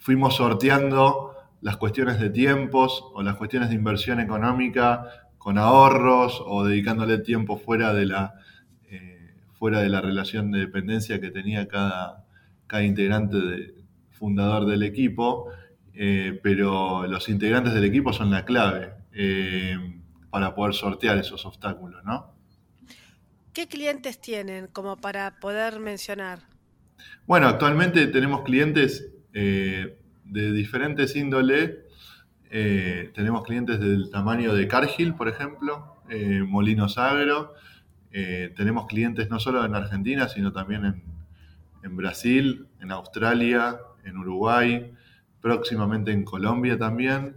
fuimos 0.00 0.34
sorteando 0.34 1.36
las 1.60 1.76
cuestiones 1.76 2.18
de 2.18 2.30
tiempos 2.30 3.04
o 3.14 3.22
las 3.22 3.36
cuestiones 3.36 3.68
de 3.68 3.76
inversión 3.76 4.18
económica 4.18 5.08
con 5.38 5.56
ahorros 5.58 6.42
o 6.44 6.64
dedicándole 6.64 7.18
tiempo 7.18 7.58
fuera 7.58 7.92
de 7.92 8.06
la, 8.06 8.40
fuera 9.58 9.80
de 9.80 9.88
la 9.88 10.00
relación 10.00 10.50
de 10.50 10.60
dependencia 10.60 11.20
que 11.20 11.30
tenía 11.30 11.68
cada, 11.68 12.24
cada 12.66 12.84
integrante 12.84 13.36
de, 13.36 13.74
fundador 14.10 14.66
del 14.66 14.82
equipo, 14.82 15.48
eh, 15.92 16.38
pero 16.42 17.06
los 17.06 17.28
integrantes 17.28 17.74
del 17.74 17.84
equipo 17.84 18.12
son 18.12 18.30
la 18.30 18.44
clave 18.44 18.94
para 20.30 20.54
poder 20.54 20.74
sortear 20.74 21.18
esos 21.18 21.46
obstáculos, 21.46 22.02
¿no? 22.04 22.34
¿Qué 23.52 23.68
clientes 23.68 24.20
tienen 24.20 24.66
como 24.66 24.96
para 24.96 25.38
poder 25.38 25.78
mencionar? 25.78 26.40
Bueno, 27.24 27.46
actualmente 27.46 28.08
tenemos 28.08 28.42
clientes 28.42 29.12
eh, 29.32 29.96
de 30.24 30.52
diferentes 30.52 31.14
índoles. 31.14 31.70
Eh, 32.50 33.12
tenemos 33.14 33.44
clientes 33.44 33.78
del 33.78 34.10
tamaño 34.10 34.54
de 34.54 34.66
Cargill, 34.66 35.14
por 35.14 35.28
ejemplo, 35.28 36.02
eh, 36.10 36.42
Molinos 36.44 36.98
Agro. 36.98 37.54
Tenemos 38.56 38.86
clientes 38.86 39.28
no 39.28 39.40
solo 39.40 39.64
en 39.64 39.74
Argentina, 39.74 40.28
sino 40.28 40.52
también 40.52 41.02
en, 41.82 41.96
Brasil, 41.96 42.66
en 42.80 42.92
Australia, 42.92 43.78
en 44.04 44.16
Uruguay, 44.18 44.92
próximamente 45.40 46.12
en 46.12 46.24
Colombia 46.24 46.78
también. 46.78 47.34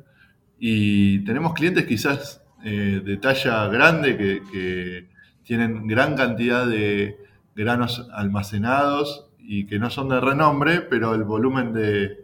Y 0.60 1.20
tenemos 1.26 1.54
clientes 1.54 1.86
quizás 1.86 2.44
de 2.64 3.18
talla 3.18 3.68
grande 3.68 4.18
que 4.18 5.10
tienen 5.44 5.88
gran 5.88 6.16
cantidad 6.16 6.68
de 6.68 7.18
granos 7.56 8.08
almacenados 8.14 9.30
y 9.40 9.66
que 9.66 9.80
no 9.80 9.90
son 9.90 10.10
de 10.10 10.20
renombre, 10.20 10.82
pero 10.82 11.16
el 11.16 11.24
volumen 11.24 11.74
de, 11.74 12.24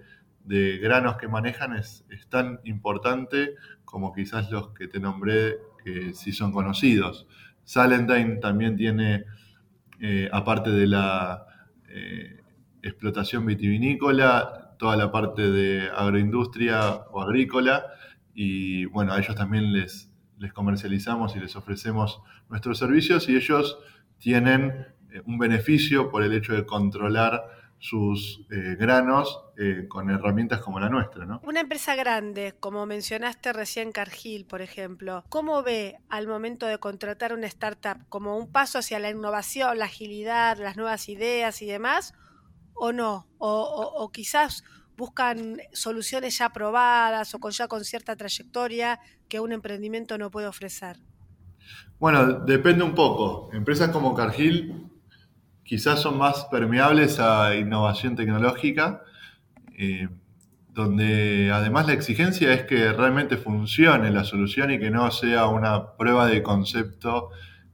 granos 0.80 1.16
que 1.16 1.30
manejan 1.30 1.74
es, 1.76 2.06
tan 2.30 2.60
importante 2.66 3.56
como 3.86 4.14
quizás 4.14 4.52
los 4.52 4.70
que 4.70 4.88
te 4.88 5.00
nombré 5.00 5.58
que 5.84 6.14
sí 6.14 6.34
son 6.34 6.52
conocidos. 6.52 7.26
Salentine 7.64 8.38
también 8.38 8.76
tiene, 8.76 9.26
eh, 10.00 10.30
aparte 10.32 10.70
de 10.70 10.88
la 10.88 11.46
eh, 11.88 12.42
explotación 12.82 13.46
vitivinícola, 13.46 14.76
toda 14.78 14.98
la 14.98 15.12
parte 15.12 15.50
de 15.50 15.90
agroindustria 15.96 16.96
o 17.12 17.22
agrícola, 17.22 17.86
y 18.34 18.86
bueno, 18.86 19.14
a 19.14 19.20
ellos 19.20 19.36
también 19.36 19.72
les, 19.72 20.12
les 20.40 20.52
comercializamos 20.52 21.36
y 21.36 21.40
les 21.40 21.56
ofrecemos 21.56 22.22
nuestros 22.50 22.80
servicios 22.80 23.30
y 23.30 23.36
ellos 23.36 23.78
tienen 24.18 24.88
eh, 25.12 25.22
un 25.26 25.38
beneficio 25.38 26.10
por 26.10 26.24
el 26.24 26.34
hecho 26.34 26.54
de 26.54 26.66
controlar 26.66 27.44
sus 27.84 28.40
eh, 28.50 28.78
granos 28.80 29.44
eh, 29.58 29.88
con 29.90 30.10
herramientas 30.10 30.62
como 30.62 30.80
la 30.80 30.88
nuestra. 30.88 31.26
¿no? 31.26 31.42
Una 31.44 31.60
empresa 31.60 31.96
grande, 31.96 32.56
como 32.58 32.86
mencionaste 32.86 33.52
recién 33.52 33.92
Cargill, 33.92 34.46
por 34.46 34.62
ejemplo, 34.62 35.26
¿cómo 35.28 35.64
ve 35.64 35.98
al 36.08 36.26
momento 36.26 36.66
de 36.66 36.78
contratar 36.78 37.34
una 37.34 37.48
startup 37.48 37.98
como 38.08 38.38
un 38.38 38.50
paso 38.50 38.80
hacia 38.80 39.00
la 39.00 39.10
innovación, 39.10 39.80
la 39.80 39.86
agilidad, 39.86 40.58
las 40.60 40.78
nuevas 40.78 41.10
ideas 41.10 41.62
y 41.62 41.66
demás? 41.66 42.14
¿O 42.74 42.94
no? 42.94 43.28
o 43.38 44.10
quizás 44.14 44.64
buscan 44.96 45.58
soluciones 45.74 46.38
ya 46.38 46.54
probadas 46.54 47.36
o 47.36 47.40
con 47.40 47.52
ya 47.52 47.68
con 47.68 47.84
cierta 47.84 48.16
trayectoria 48.16 49.02
que 49.28 49.42
un 49.42 49.52
emprendimiento 49.52 50.18
no 50.18 50.32
puede 50.32 50.48
ofrecer? 50.48 51.00
Bueno, 52.00 52.32
depende 52.46 52.86
un 52.86 52.96
poco. 52.96 53.50
Empresas 53.52 53.90
como 53.90 54.14
Cargill 54.16 54.93
quizás 55.64 56.02
son 56.02 56.18
más 56.18 56.46
permeables 56.46 57.20
a 57.20 57.56
innovación 57.56 58.16
tecnológica, 58.16 59.02
eh, 59.78 60.10
donde 60.70 61.52
además 61.54 61.88
la 61.88 61.94
exigencia 61.94 62.54
es 62.54 62.64
que 62.64 62.92
realmente 62.94 63.38
funcione 63.38 64.10
la 64.12 64.24
solución 64.24 64.72
y 64.72 64.80
que 64.80 64.90
no 64.90 65.10
sea 65.12 65.48
una 65.48 65.96
prueba 65.96 66.28
de 66.28 66.42
concepto 66.42 67.30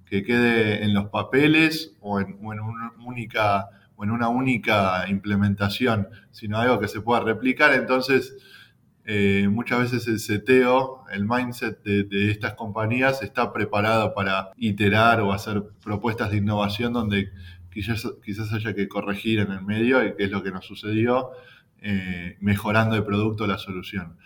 que 0.05 0.23
quede 0.23 0.83
en 0.83 0.93
los 0.93 1.09
papeles 1.09 1.95
o 2.01 2.19
en, 2.19 2.37
una 2.41 4.29
única 4.29 5.05
implementación, 5.07 6.09
sino 6.31 6.57
algo 6.57 6.79
que 6.79 6.87
se 6.87 7.01
pueda 7.01 7.21
replicar. 7.21 7.73
Entonces, 7.73 8.35
eh, 9.05 9.47
muchas 9.49 9.79
veces 9.79 10.07
el 10.07 10.19
seteo, 10.19 11.03
el 11.11 11.25
mindset 11.25 11.81
de, 11.83 12.31
estas 12.31 12.53
compañías 12.53 13.23
está 13.23 13.53
preparado 13.53 14.13
para 14.13 14.51
iterar 14.57 15.21
o 15.21 15.31
hacer 15.31 15.63
propuestas 15.83 16.31
de 16.31 16.37
innovación 16.37 16.93
donde 16.93 17.31
quizás, 17.71 18.53
haya 18.53 18.73
que 18.73 18.87
corregir 18.87 19.39
en 19.39 19.51
el 19.51 19.61
medio, 19.61 20.05
y 20.05 20.15
que 20.15 20.25
es 20.25 20.31
lo 20.31 20.43
que 20.43 20.51
nos 20.51 20.65
sucedió, 20.65 21.31
eh, 21.81 22.37
mejorando 22.41 22.95
el 22.95 23.03
producto 23.03 23.47
la 23.47 23.57
solución. 23.57 24.17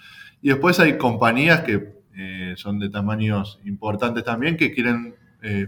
Y 0.41 0.49
después 0.49 0.79
hay 0.79 0.97
compañías 0.97 1.61
que 1.61 1.93
eh, 2.15 2.53
son 2.57 2.79
de 2.79 2.89
tamaños 2.89 3.59
importantes 3.65 4.23
también 4.23 4.57
que 4.57 4.71
quieren 4.71 5.15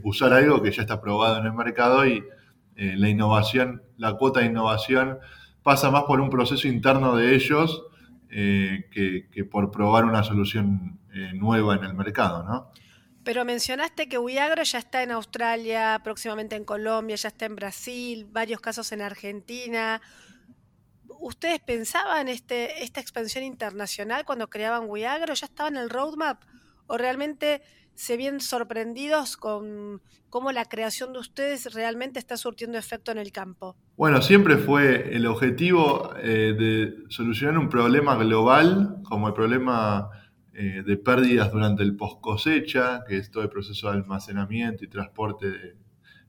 usar 0.03 0.31
algo 0.31 0.61
que 0.61 0.71
ya 0.71 0.83
está 0.83 1.01
probado 1.01 1.41
en 1.41 1.47
el 1.47 1.51
mercado 1.51 2.07
y 2.07 2.23
eh, 2.75 2.95
la 2.97 3.07
innovación, 3.07 3.83
la 3.97 4.13
cuota 4.13 4.41
de 4.41 4.47
innovación 4.47 5.19
pasa 5.63 5.91
más 5.91 6.03
por 6.03 6.19
un 6.19 6.29
proceso 6.29 6.67
interno 6.67 7.15
de 7.15 7.33
ellos 7.33 7.83
eh, 8.29 8.89
que, 8.91 9.45
por 9.45 9.71
probar 9.71 10.03
una 10.03 10.23
solución 10.23 10.99
eh, 11.13 11.31
nueva 11.33 11.75
en 11.75 11.85
el 11.85 11.93
mercado, 11.93 12.43
¿no? 12.43 12.69
Pero 13.25 13.43
mencionaste 13.43 14.07
que 14.07 14.19
Uiagro 14.19 14.61
ya 14.61 14.77
está 14.77 15.01
en 15.01 15.09
Australia, 15.09 15.99
próximamente 16.03 16.55
en 16.55 16.63
Colombia, 16.63 17.15
ya 17.15 17.29
está 17.29 17.47
en 17.47 17.55
Brasil, 17.55 18.27
varios 18.31 18.61
casos 18.61 18.91
en 18.91 19.01
Argentina. 19.01 19.99
¿Ustedes 21.19 21.59
pensaban 21.59 22.27
este, 22.27 22.83
esta 22.83 23.01
expansión 23.01 23.43
internacional 23.43 24.25
cuando 24.25 24.47
creaban 24.47 24.87
Uiagro? 24.87 25.33
¿Ya 25.33 25.47
estaba 25.47 25.69
en 25.69 25.77
el 25.77 25.89
roadmap? 25.89 26.43
¿O 26.85 26.99
realmente 26.99 27.63
se 27.95 28.15
vienen 28.15 28.41
sorprendidos 28.41 29.37
con 29.37 30.03
cómo 30.29 30.51
la 30.51 30.65
creación 30.65 31.11
de 31.11 31.19
ustedes 31.19 31.73
realmente 31.73 32.19
está 32.19 32.37
surtiendo 32.37 32.77
efecto 32.77 33.11
en 33.11 33.17
el 33.17 33.31
campo? 33.31 33.75
Bueno, 33.97 34.21
siempre 34.21 34.57
fue 34.57 35.15
el 35.15 35.25
objetivo 35.25 36.13
eh, 36.21 36.53
de 36.55 36.93
solucionar 37.09 37.57
un 37.57 37.69
problema 37.69 38.15
global, 38.17 38.97
como 39.03 39.29
el 39.29 39.33
problema 39.33 40.11
eh, 40.57 40.83
de 40.85 40.95
pérdidas 40.95 41.51
durante 41.51 41.83
el 41.83 41.97
post 41.97 42.21
cosecha, 42.21 43.03
que 43.05 43.17
es 43.17 43.29
todo 43.29 43.43
el 43.43 43.49
proceso 43.49 43.91
de 43.91 43.97
almacenamiento 43.97 44.85
y 44.85 44.87
transporte, 44.87 45.75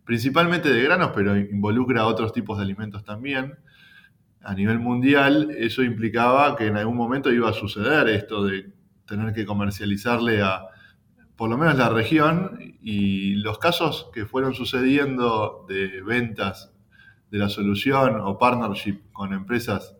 principalmente 0.05 0.69
de 0.69 0.83
granos, 0.83 1.13
pero 1.15 1.37
involucra 1.37 2.07
otros 2.07 2.33
tipos 2.33 2.59
de 2.59 2.65
alimentos 2.65 3.05
también. 3.05 3.55
A 4.43 4.53
nivel 4.55 4.81
mundial, 4.81 5.55
eso 5.57 5.83
implicaba 5.85 6.57
que 6.57 6.67
en 6.67 6.77
algún 6.77 6.97
momento 6.97 7.33
iba 7.33 7.51
a 7.51 7.53
suceder 7.53 8.09
esto 8.09 8.45
de 8.45 8.73
tener 9.07 9.33
que 9.33 9.47
comercializarle 9.47 10.43
a 10.43 10.63
por 11.37 11.49
lo 11.49 11.57
menos 11.57 11.77
la 11.77 11.91
región 11.91 12.59
y 12.81 13.35
los 13.37 13.59
casos 13.59 14.11
que 14.13 14.27
fueron 14.27 14.55
sucediendo 14.55 15.67
de 15.69 16.03
ventas 16.03 16.73
de 17.31 17.39
la 17.39 17.49
solución 17.49 18.21
o 18.21 18.39
partnership 18.39 19.03
con 19.13 19.33
empresas 19.33 19.96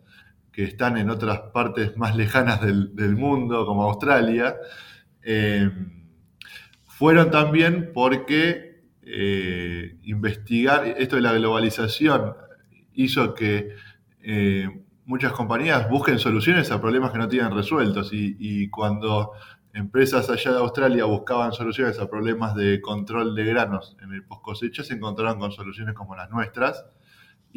que 0.57 0.63
están 0.63 0.97
en 0.97 1.11
otras 1.11 1.39
partes 1.53 1.95
más 1.97 2.15
lejanas 2.15 2.59
del, 2.61 3.15
mundo, 3.15 3.63
como 3.67 3.83
Australia, 3.83 4.55
eh, 5.21 5.69
fueron 6.83 7.29
también 7.29 7.91
porque 7.93 8.81
eh, 9.03 9.99
investigar 10.01 10.87
esto 10.97 11.17
de 11.17 11.21
la 11.21 11.33
globalización 11.33 12.33
hizo 12.95 13.35
que 13.35 13.75
eh, 14.23 14.67
muchas 15.05 15.31
compañías 15.33 15.87
busquen 15.91 16.17
soluciones 16.17 16.71
a 16.71 16.81
problemas 16.81 17.11
que 17.11 17.19
no 17.19 17.27
tienen 17.27 17.53
resueltos 17.53 18.09
y 18.11 18.67
cuando 18.69 19.33
empresas 19.73 20.27
allá 20.27 20.53
de 20.53 20.57
Australia 20.57 21.05
buscaban 21.05 21.53
soluciones 21.53 21.99
a 21.99 22.09
problemas 22.09 22.55
de 22.55 22.81
control 22.81 23.35
de 23.35 23.45
granos 23.45 23.95
en 24.01 24.11
el 24.11 24.23
post 24.23 24.41
cosecha, 24.41 24.83
se 24.83 24.95
encontraron 24.95 25.37
con 25.37 25.51
soluciones 25.51 25.93
como 25.93 26.15
las 26.15 26.31
nuestras. 26.31 26.83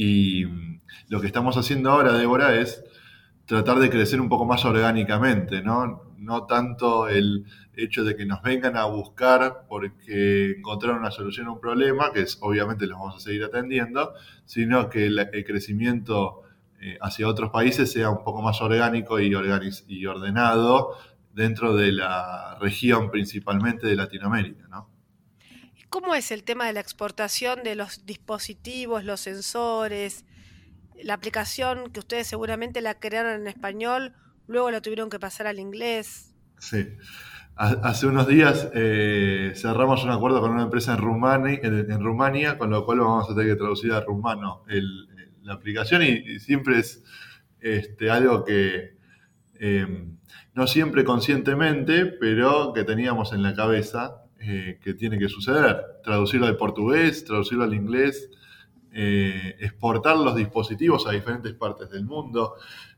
Y 0.03 0.47
lo 1.11 1.21
que 1.21 1.27
estamos 1.27 1.59
haciendo 1.59 1.91
ahora, 1.91 2.15
Débora, 2.15 2.55
es 2.55 2.83
tratar 3.45 3.79
de 3.81 3.91
crecer 3.91 4.19
un 4.19 4.31
poco 4.31 4.47
más 4.47 4.65
orgánicamente, 4.65 5.61
¿no? 5.61 6.15
No 6.17 6.47
tanto 6.47 7.07
el 7.07 7.45
hecho 7.77 8.03
de 8.03 8.17
que 8.17 8.25
nos 8.25 8.41
vengan 8.41 8.79
a 8.79 8.87
buscar 8.87 9.67
porque 9.69 10.53
encontraron 10.57 11.01
una 11.01 11.11
solución 11.11 11.49
a 11.49 11.53
un 11.53 11.61
problema, 11.61 12.13
que 12.15 12.23
es, 12.23 12.39
obviamente 12.41 12.87
los 12.87 12.99
vamos 12.99 13.17
a 13.17 13.21
seguir 13.21 13.45
atendiendo, 13.45 14.15
sino 14.47 14.89
que 14.89 15.05
el, 15.05 15.29
crecimiento 15.45 16.45
eh, 16.81 16.97
hacia 17.03 17.29
otros 17.29 17.51
países 17.51 17.93
sea 17.93 18.09
un 18.09 18.25
poco 18.25 18.41
más 18.41 18.59
orgánico 18.63 19.21
y 19.21 19.35
ordenado 19.35 20.97
dentro 21.35 21.77
de 21.77 21.93
la 21.93 22.57
región 22.59 23.11
principalmente 23.11 23.87
de 23.87 23.97
Latinoamérica. 23.97 24.67
¿no? 24.69 24.89
¿Cómo 25.91 26.15
es 26.15 26.31
el 26.31 26.45
tema 26.45 26.67
de 26.69 26.73
la 26.73 26.79
exportación 26.79 27.65
de 27.65 27.75
los 27.75 28.07
dispositivos, 28.07 29.05
los 29.05 29.21
sensores, 29.21 30.25
la 31.03 31.15
aplicación 31.15 31.91
que 31.91 31.99
ustedes 31.99 32.29
seguramente 32.29 32.81
la 32.81 33.01
crearon 33.01 33.41
en 33.41 33.49
español, 33.49 34.15
luego 34.47 34.71
la 34.71 34.81
tuvieron 34.81 35.11
que 35.11 35.19
pasar 35.19 35.49
al 35.49 35.59
inglés? 35.59 36.33
Sí. 36.61 36.87
hace 37.57 38.07
unos 38.07 38.29
días 38.29 38.71
eh, 38.73 39.53
cerramos 39.57 40.05
un 40.05 40.11
acuerdo 40.11 40.41
con 40.41 40.53
una 40.53 40.63
empresa 40.63 40.93
en 40.93 40.99
Rumania, 42.01 42.57
con 42.57 42.71
lo 42.71 42.85
cual 42.85 43.01
vamos 43.01 43.29
a 43.29 43.35
tener 43.35 43.51
que 43.51 43.57
traducir 43.57 43.93
a 43.93 44.01
rumano 44.01 44.63
la 45.43 45.55
aplicación 45.55 46.05
y, 46.05 46.39
siempre 46.39 46.79
es 46.79 47.03
este, 47.61 48.11
algo 48.11 48.45
que 48.45 48.97
eh, 49.59 50.07
no 50.55 50.67
siempre 50.69 51.03
conscientemente, 51.03 52.07
pero 52.07 52.73
que 52.75 52.85
teníamos 52.85 53.33
en 53.33 53.43
la 53.43 53.57
cabeza 53.57 54.23
eh, 54.41 54.79
que 54.83 54.95
tiene 54.95 55.19
que 55.19 55.29
suceder. 55.29 56.01
Traducirlo 56.03 56.47
al 56.47 56.57
portugués, 56.57 57.25
traducirlo 57.25 57.65
al 57.65 57.75
inglés, 57.75 58.31
exportar 58.93 60.17
los 60.17 60.35
dispositivos 60.35 61.07
a 61.07 61.13
diferentes 61.13 61.55
partes 61.55 61.91
del 61.91 62.05
mundo. 62.05 62.57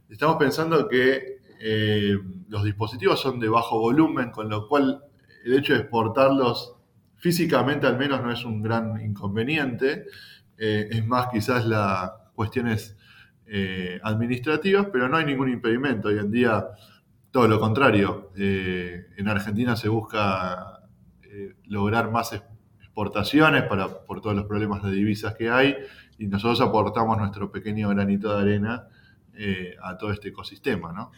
Estamos 0.09 0.37
pensando 0.37 0.89
que 0.89 1.43
eh, 1.65 2.19
los 2.49 2.65
dispositivos 2.65 3.21
son 3.21 3.39
de 3.39 3.49
bajo 3.49 3.79
volumen, 3.79 4.31
con 4.33 4.49
lo 4.49 4.67
cual 4.67 5.01
el 5.45 5.55
hecho 5.55 5.75
de 5.75 5.81
exportarlos 5.81 6.75
físicamente 7.19 7.87
al 7.87 7.97
menos 7.97 8.21
no 8.21 8.33
es 8.33 8.45
un 8.45 8.63
gran 8.63 9.01
inconveniente. 9.01 10.07
Eh, 10.59 10.89
es 10.91 11.07
más 11.07 11.29
quizás 11.33 11.65
las 11.65 12.11
cuestiones 12.35 12.97
eh, 13.47 14.01
administrativas, 14.03 14.89
pero 14.93 15.09
no 15.09 15.17
hay 15.17 15.25
ningún 15.25 15.51
impedimento. 15.51 16.09
Hoy 16.09 16.19
en 16.19 16.33
día, 16.33 16.67
todo 17.31 17.47
lo 17.47 17.61
contrario. 17.61 18.33
en 18.37 19.29
Argentina 19.29 19.77
se 19.77 19.89
busca 19.89 20.82
lograr 21.65 22.11
más 22.11 22.33
exportaciones 22.33 23.62
para, 23.65 24.05
por 24.05 24.21
todos 24.21 24.37
los 24.37 24.47
problemas 24.47 24.83
de 24.83 24.93
divisas 24.93 25.35
que 25.35 25.51
hay 25.51 25.77
y 26.19 26.27
nosotros 26.27 26.61
aportamos 26.61 27.19
nuestro 27.19 27.51
pequeño 27.51 27.89
granito 27.89 28.35
de 28.35 28.43
arena 28.43 28.89
a 29.83 29.97
todo 29.97 30.12
este 30.12 30.29
ecosistema, 30.29 30.93
¿no? 30.93 31.11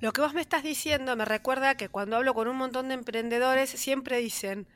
Lo 0.00 0.12
que 0.12 0.22
vos 0.22 0.32
me 0.32 0.40
estás 0.40 0.62
diciendo 0.62 1.14
me 1.14 1.26
recuerda 1.26 1.76
que 1.76 1.90
cuando 1.90 2.16
hablo 2.16 2.32
con 2.32 2.48
un 2.48 2.56
montón 2.56 2.88
de 2.88 2.94
emprendedores 2.94 3.68
siempre 3.68 4.16
dicen, 4.18 4.66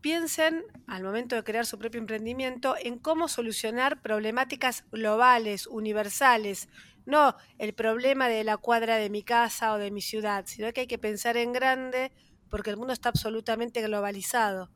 piensen 0.00 0.64
al 0.86 1.02
momento 1.02 1.36
de 1.36 1.44
crear 1.44 1.66
su 1.66 1.78
propio 1.78 2.00
emprendimiento 2.00 2.74
en 2.82 2.98
cómo 2.98 3.28
solucionar 3.28 4.00
problemáticas 4.00 4.84
globales, 4.90 5.66
universales, 5.66 6.68
no 7.04 7.36
el 7.58 7.74
problema 7.74 8.28
de 8.28 8.42
la 8.42 8.56
cuadra 8.56 8.96
de 8.96 9.10
mi 9.10 9.22
casa 9.22 9.72
o 9.74 9.78
de 9.78 9.90
mi 9.90 10.00
ciudad, 10.00 10.44
sino 10.46 10.72
que 10.72 10.80
hay 10.82 10.86
que 10.86 10.98
pensar 10.98 11.36
en 11.36 11.52
grande 11.52 12.10
porque 12.48 12.70
el 12.70 12.76
mundo 12.76 12.92
está 12.92 13.08
absolutamente 13.08 13.82
globalizado. 13.82 14.70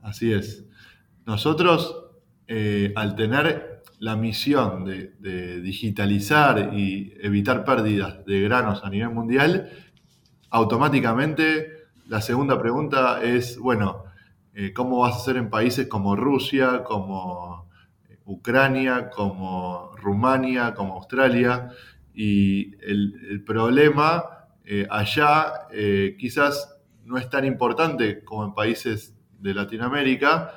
Así 0.00 0.32
es. 0.32 0.64
Nosotros, 1.26 1.96
eh, 2.48 2.92
al 2.96 3.14
tener 3.14 3.82
la 4.00 4.16
misión 4.16 4.84
de, 4.84 5.60
digitalizar 5.60 6.74
y 6.74 7.14
evitar 7.20 7.64
pérdidas 7.64 8.24
de 8.26 8.40
granos 8.40 8.82
a 8.82 8.90
nivel 8.90 9.10
mundial, 9.10 9.70
automáticamente 10.50 11.82
la 12.08 12.20
segunda 12.20 12.60
pregunta 12.60 13.22
es, 13.22 13.58
bueno, 13.58 14.04
eh, 14.54 14.72
¿cómo 14.72 14.98
vas 14.98 15.14
a 15.14 15.16
hacer 15.18 15.36
en 15.36 15.48
países 15.48 15.86
como 15.86 16.16
Rusia, 16.16 16.82
como 16.82 17.68
Ucrania, 18.24 19.08
como 19.08 19.92
Rumania, 19.96 20.74
como 20.74 20.94
Australia? 20.94 21.70
Y 22.12 22.74
el, 22.84 23.42
problema 23.46 24.31
eh, 24.64 24.86
allá 24.88 25.66
eh, 25.72 26.16
quizás 26.18 26.76
no 27.04 27.18
es 27.18 27.28
tan 27.28 27.44
importante 27.44 28.22
como 28.22 28.44
en 28.44 28.54
países 28.54 29.14
de 29.40 29.54
Latinoamérica, 29.54 30.52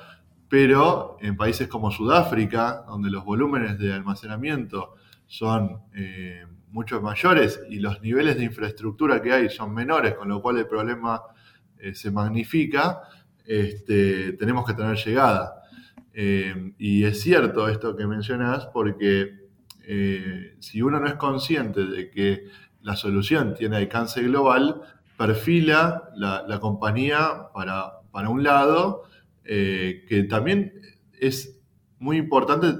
pero 0.48 1.16
en 1.20 1.36
países 1.36 1.66
como 1.66 1.90
Sudáfrica, 1.90 2.84
donde 2.86 3.10
los 3.10 3.24
volúmenes 3.24 3.78
de 3.78 3.92
almacenamiento 3.92 4.94
son 5.26 5.82
eh, 5.92 6.46
mucho 6.70 7.00
mayores 7.00 7.60
y 7.68 7.80
los 7.80 8.00
niveles 8.00 8.36
de 8.36 8.44
infraestructura 8.44 9.20
que 9.20 9.32
hay 9.32 9.50
son 9.50 9.74
menores, 9.74 10.14
con 10.14 10.28
lo 10.28 10.40
cual 10.40 10.58
el 10.58 10.66
problema 10.66 11.22
se 11.92 12.10
magnifica, 12.10 13.02
este, 13.44 14.32
tenemos 14.32 14.66
que 14.66 14.72
tener 14.72 14.96
llegada. 14.96 15.62
Y 16.78 17.04
es 17.04 17.20
cierto 17.20 17.68
esto 17.68 17.94
que 17.94 18.06
mencionas 18.06 18.66
porque 18.72 19.46
si 20.58 20.80
uno 20.80 20.98
no 20.98 21.06
es 21.06 21.14
consciente 21.14 21.84
de 21.84 22.10
que 22.10 22.46
la 22.86 22.94
solución 22.94 23.54
tiene 23.54 23.78
alcance 23.78 24.22
global, 24.22 24.80
perfila 25.18 26.10
la, 26.14 26.60
compañía 26.60 27.48
para, 27.52 27.94
para 28.12 28.28
un 28.28 28.44
lado, 28.44 29.02
eh, 29.44 30.04
que 30.08 30.22
también 30.22 30.72
es 31.18 31.60
muy 31.98 32.16
importante, 32.16 32.76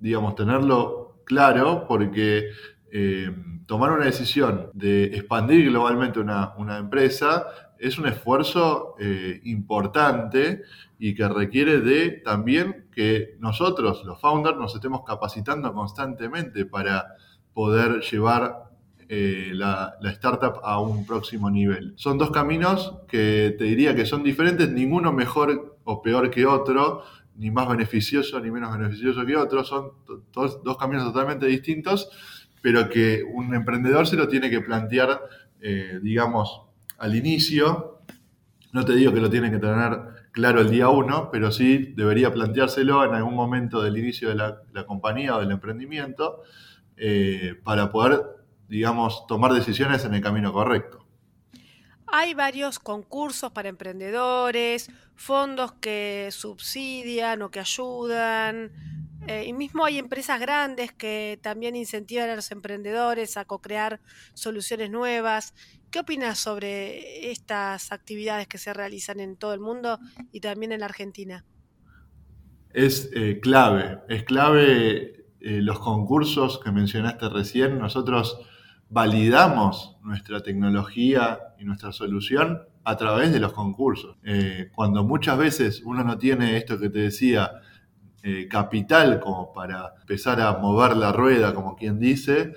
digamos, 0.00 0.34
tenerlo 0.34 1.20
claro, 1.24 1.84
porque 1.86 2.48
eh, 2.90 3.30
tomar 3.66 3.92
una 3.92 4.06
decisión 4.06 4.70
de 4.72 5.04
expandir 5.04 5.70
globalmente 5.70 6.18
una, 6.18 6.76
empresa 6.76 7.46
es 7.78 7.96
un 7.96 8.08
esfuerzo 8.08 8.96
eh, 8.98 9.40
importante 9.44 10.62
y 10.98 11.14
que 11.14 11.28
requiere 11.28 11.78
de 11.80 12.10
también 12.24 12.88
que 12.90 13.36
nosotros, 13.38 14.02
los 14.04 14.20
founders, 14.20 14.58
nos 14.58 14.74
estemos 14.74 15.04
capacitando 15.06 15.72
constantemente 15.72 16.66
para 16.66 17.14
poder 17.52 18.00
llevar 18.00 18.73
la, 19.08 19.94
la, 20.00 20.10
startup 20.10 20.60
a 20.62 20.80
un 20.80 21.06
próximo 21.06 21.50
nivel. 21.50 21.92
Son 21.96 22.18
dos 22.18 22.30
caminos 22.30 22.98
que 23.08 23.54
te 23.58 23.64
diría 23.64 23.94
que 23.94 24.06
son 24.06 24.22
diferentes, 24.22 24.70
ninguno 24.70 25.12
mejor 25.12 25.78
o 25.84 26.02
peor 26.02 26.30
que 26.30 26.46
otro, 26.46 27.02
ni 27.36 27.50
más 27.50 27.68
beneficioso 27.68 28.40
ni 28.40 28.50
menos 28.50 28.76
beneficioso 28.76 29.24
que 29.26 29.36
otro, 29.36 29.64
son 29.64 29.90
dos 30.32 30.76
caminos 30.78 31.04
totalmente 31.04 31.46
distintos, 31.46 32.08
pero 32.62 32.88
que 32.88 33.22
un 33.22 33.54
emprendedor 33.54 34.06
se 34.06 34.16
lo 34.16 34.28
tiene 34.28 34.48
que 34.48 34.60
plantear, 34.60 35.20
eh, 35.60 35.98
digamos, 36.02 36.62
al 36.98 37.14
inicio. 37.14 38.00
No 38.72 38.84
te 38.84 38.94
digo 38.94 39.12
que 39.12 39.20
lo 39.20 39.30
tiene 39.30 39.50
que 39.50 39.58
tener 39.58 39.98
claro 40.32 40.60
el 40.60 40.70
día 40.70 40.88
uno, 40.88 41.28
pero 41.30 41.52
sí 41.52 41.92
debería 41.96 42.32
planteárselo 42.32 43.04
en 43.04 43.14
algún 43.14 43.34
momento 43.34 43.82
del 43.82 43.98
inicio 43.98 44.28
de 44.30 44.34
la, 44.34 44.86
compañía 44.86 45.36
o 45.36 45.40
del 45.40 45.50
emprendimiento 45.50 46.42
eh, 46.96 47.54
para 47.62 47.90
poder, 47.90 48.22
digamos, 48.68 49.26
tomar 49.26 49.52
decisiones 49.52 50.04
en 50.04 50.14
el 50.14 50.20
camino 50.20 50.52
correcto. 50.52 51.04
Hay 52.06 52.34
varios 52.34 52.78
concursos 52.78 53.50
para 53.50 53.68
emprendedores, 53.68 54.88
fondos 55.16 55.72
que 55.72 56.28
subsidian 56.30 57.42
o 57.42 57.50
que 57.50 57.60
ayudan. 57.60 58.70
Eh, 59.26 59.46
y 59.46 59.52
mismo 59.52 59.84
hay 59.84 59.98
empresas 59.98 60.38
grandes 60.38 60.92
que 60.92 61.38
también 61.42 61.76
incentivan 61.76 62.28
a 62.28 62.36
los 62.36 62.50
emprendedores 62.52 63.36
a 63.36 63.46
co-crear 63.46 64.00
soluciones 64.34 64.90
nuevas. 64.90 65.54
¿Qué 65.90 66.00
opinas 66.00 66.38
sobre 66.38 67.30
estas 67.30 67.90
actividades 67.90 68.46
que 68.46 68.58
se 68.58 68.74
realizan 68.74 69.20
en 69.20 69.36
todo 69.36 69.54
el 69.54 69.60
mundo 69.60 69.98
y 70.30 70.40
también 70.40 70.72
en 70.72 70.80
la 70.80 70.86
Argentina? 70.86 71.44
Es 72.72 73.10
eh, 73.14 73.40
clave, 73.40 74.00
es 74.08 74.24
clave 74.24 75.26
eh, 75.40 75.60
los 75.62 75.78
concursos 75.78 76.60
que 76.62 76.70
mencionaste 76.70 77.28
recién. 77.28 77.78
Nosotros 77.78 78.38
validamos 78.94 79.96
nuestra 80.02 80.40
tecnología 80.40 81.40
y 81.58 81.64
nuestra 81.64 81.90
solución 81.90 82.62
a 82.84 82.96
través 82.96 83.32
de 83.32 83.40
los 83.40 83.52
concursos. 83.52 84.16
Eh, 84.22 84.70
cuando 84.72 85.02
muchas 85.02 85.36
veces 85.36 85.82
uno 85.84 86.04
no 86.04 86.16
tiene 86.16 86.56
esto 86.56 86.78
que 86.78 86.90
te 86.90 87.00
decía, 87.00 87.50
eh, 88.22 88.46
capital 88.48 89.18
como 89.18 89.52
para 89.52 89.94
empezar 90.00 90.40
a 90.40 90.58
mover 90.58 90.96
la 90.96 91.10
rueda, 91.10 91.52
como 91.52 91.74
quien 91.74 91.98
dice, 91.98 92.54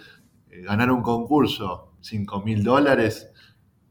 eh, 0.51 0.61
ganar 0.61 0.91
un 0.91 1.01
concurso, 1.01 1.93
5 2.01 2.43
mil 2.43 2.63
dólares, 2.63 3.31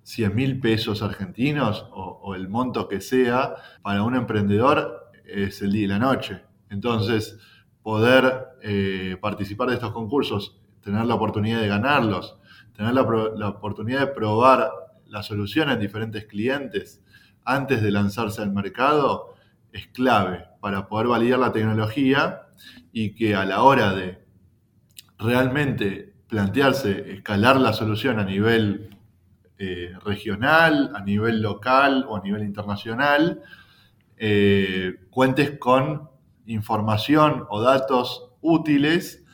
100 0.04 0.32
mil 0.32 0.60
pesos 0.60 1.02
argentinos 1.02 1.84
o, 1.90 2.20
o, 2.22 2.36
el 2.36 2.48
monto 2.48 2.86
que 2.86 3.00
sea, 3.00 3.56
para 3.82 4.04
un 4.04 4.14
emprendedor 4.14 5.10
es 5.24 5.60
el 5.62 5.72
día 5.72 5.84
y 5.84 5.88
la 5.88 5.98
noche. 5.98 6.42
Entonces, 6.70 7.38
poder 7.82 9.18
participar 9.20 9.68
de 9.68 9.74
estos 9.74 9.92
concursos 9.92 10.60
tener 10.86 11.04
la 11.04 11.16
oportunidad 11.16 11.60
de 11.60 11.66
ganarlos, 11.66 12.38
tener 12.72 12.94
la, 12.94 13.02
oportunidad 13.48 14.00
de 14.02 14.06
probar 14.06 14.70
la 15.08 15.24
solución 15.24 15.68
en 15.68 15.80
diferentes 15.80 16.26
clientes 16.26 17.02
antes 17.44 17.82
de 17.82 17.90
lanzarse 17.90 18.40
al 18.40 18.52
mercado 18.52 19.34
es 19.72 19.88
clave 19.88 20.44
para 20.60 20.86
poder 20.86 21.08
validar 21.08 21.40
la 21.40 21.50
tecnología 21.50 22.42
y 22.92 23.16
que 23.16 23.34
a 23.34 23.44
la 23.44 23.62
hora 23.62 23.94
de 23.94 24.24
realmente 25.18 26.14
plantearse 26.28 27.14
escalar 27.14 27.60
la 27.60 27.72
solución 27.72 28.20
a 28.20 28.24
nivel 28.24 28.96
eh, 29.58 29.92
regional, 30.04 30.92
a 30.94 31.02
nivel 31.02 31.42
local 31.42 32.06
o 32.08 32.16
a 32.16 32.20
nivel 32.20 32.44
internacional, 32.44 33.42
eh, 34.16 35.00
cuentes 35.10 35.58
con 35.58 36.10
información 36.46 37.44
o 37.50 37.60
datos 37.60 38.30
útiles 38.40 39.25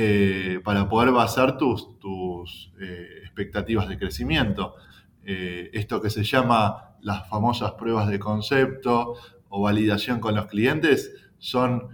eh, 0.00 0.60
para 0.62 0.88
poder 0.88 1.10
basar 1.10 1.58
tus, 1.58 1.98
tus 1.98 2.72
eh, 2.80 3.18
expectativas 3.24 3.88
de 3.88 3.98
crecimiento. 3.98 4.76
Eh, 5.24 5.70
esto 5.72 6.00
que 6.00 6.08
se 6.08 6.22
llama 6.22 6.94
las 7.00 7.28
famosas 7.28 7.72
pruebas 7.72 8.06
de 8.06 8.20
concepto 8.20 9.14
o 9.48 9.62
validación 9.62 10.20
con 10.20 10.36
los 10.36 10.46
clientes 10.46 11.12
son 11.38 11.88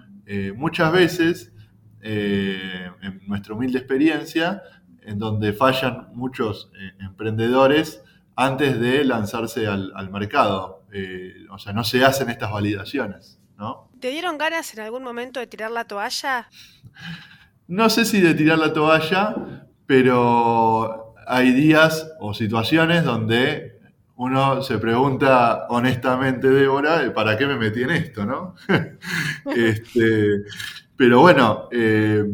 muchas 0.55 0.93
veces, 0.93 1.53
en 2.01 3.21
nuestra 3.27 3.55
humilde 3.55 3.79
experiencia, 3.79 4.63
en 5.03 5.19
donde 5.19 5.53
fallan 5.53 6.09
muchos 6.15 6.71
emprendedores 6.99 8.03
antes 8.37 8.81
de 8.81 9.05
lanzarse 9.05 9.67
al, 9.67 10.11
mercado. 10.11 10.85
Eh, 10.93 11.47
o 11.51 11.59
sea, 11.59 11.73
no 11.73 11.85
se 11.85 12.05
hacen 12.05 12.29
estas 12.31 12.51
validaciones, 12.51 13.39
¿no? 13.57 13.89
¿Te 14.01 14.11
dieron 14.11 14.39
ganas 14.39 14.75
en 14.75 14.81
algún 14.81 15.03
momento 15.03 15.41
de 15.41 15.47
tirar 15.47 15.71
la 15.71 15.85
toalla? 15.85 16.49
No 17.67 17.89
sé 17.89 18.05
si 18.05 18.21
de 18.21 18.35
tirar 18.35 18.59
la 18.59 18.73
toalla, 18.73 19.67
pero 19.87 21.15
hay 21.27 21.53
días 21.53 22.11
o 22.21 22.35
situaciones 22.35 23.05
donde 23.05 23.79
uno 24.17 24.63
se 24.63 24.79
pregunta 24.79 25.67
honestamente, 25.69 26.49
Débora, 26.49 27.13
¿para 27.15 27.37
qué 27.37 27.47
me 27.47 27.57
metí 27.57 27.83
en 27.83 27.91
esto, 27.91 28.25
no? 28.25 28.55
este, 29.57 30.45
pero 30.97 31.21
bueno, 31.21 31.69
eh, 31.73 32.25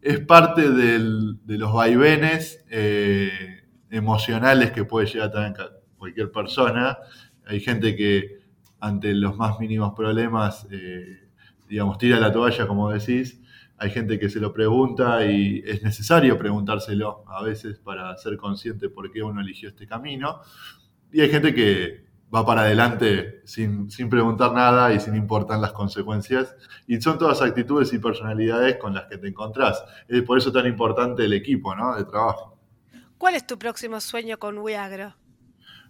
es 0.00 0.20
parte 0.20 0.70
de 0.70 1.58
los 1.58 1.72
vaivenes 1.72 2.64
eh, 2.70 3.62
emocionales 3.90 4.70
que 4.70 4.84
puede 4.84 5.06
llegar 5.06 5.36
a 5.36 5.54
cualquier 5.96 6.30
persona. 6.30 6.98
Hay 7.46 7.60
gente 7.60 7.96
que 7.96 8.38
ante 8.80 9.12
los 9.12 9.36
más 9.36 9.58
mínimos 9.58 9.94
problemas, 9.94 10.66
eh, 10.70 11.28
digamos, 11.68 11.98
tira 11.98 12.20
la 12.20 12.32
toalla, 12.32 12.66
como 12.66 12.90
decís. 12.90 13.40
Hay 13.78 13.90
gente 13.90 14.18
que 14.18 14.28
se 14.28 14.40
lo 14.40 14.52
pregunta 14.52 15.24
y 15.24 15.62
es 15.64 15.82
necesario 15.82 16.36
preguntárselo 16.36 17.24
a 17.28 17.42
veces 17.42 17.78
para 17.78 18.16
ser 18.16 18.36
consciente 18.36 18.88
por 18.88 19.10
qué 19.12 19.22
uno 19.22 19.40
eligió 19.40 19.68
este 19.68 19.86
camino. 19.86 20.40
Y 21.12 21.20
hay 21.20 21.30
gente 21.30 21.54
que 21.54 22.08
va 22.34 22.44
para 22.44 22.62
adelante 22.62 23.40
sin, 23.44 23.88
preguntar 24.10 24.52
nada 24.52 24.92
y 24.92 25.00
sin 25.00 25.14
importar 25.14 25.60
las 25.60 25.72
consecuencias. 25.72 26.56
Y 26.86 27.00
son 27.00 27.18
todas 27.18 27.40
actitudes 27.40 27.92
y 27.92 27.98
personalidades 27.98 28.76
con 28.76 28.94
las 28.94 29.06
que 29.06 29.16
te 29.16 29.28
encontrás. 29.28 29.82
Es 30.08 30.22
por 30.22 30.38
eso 30.38 30.50
tan 30.50 30.66
importante 30.66 31.24
el 31.24 31.32
equipo 31.32 31.74
¿no? 31.74 31.94
de 31.94 32.04
trabajo. 32.04 32.58
¿Cuál 33.16 33.36
es 33.36 33.46
tu 33.46 33.58
próximo 33.58 34.00
sueño 34.00 34.38
con 34.38 34.58
Wiagro? 34.58 35.14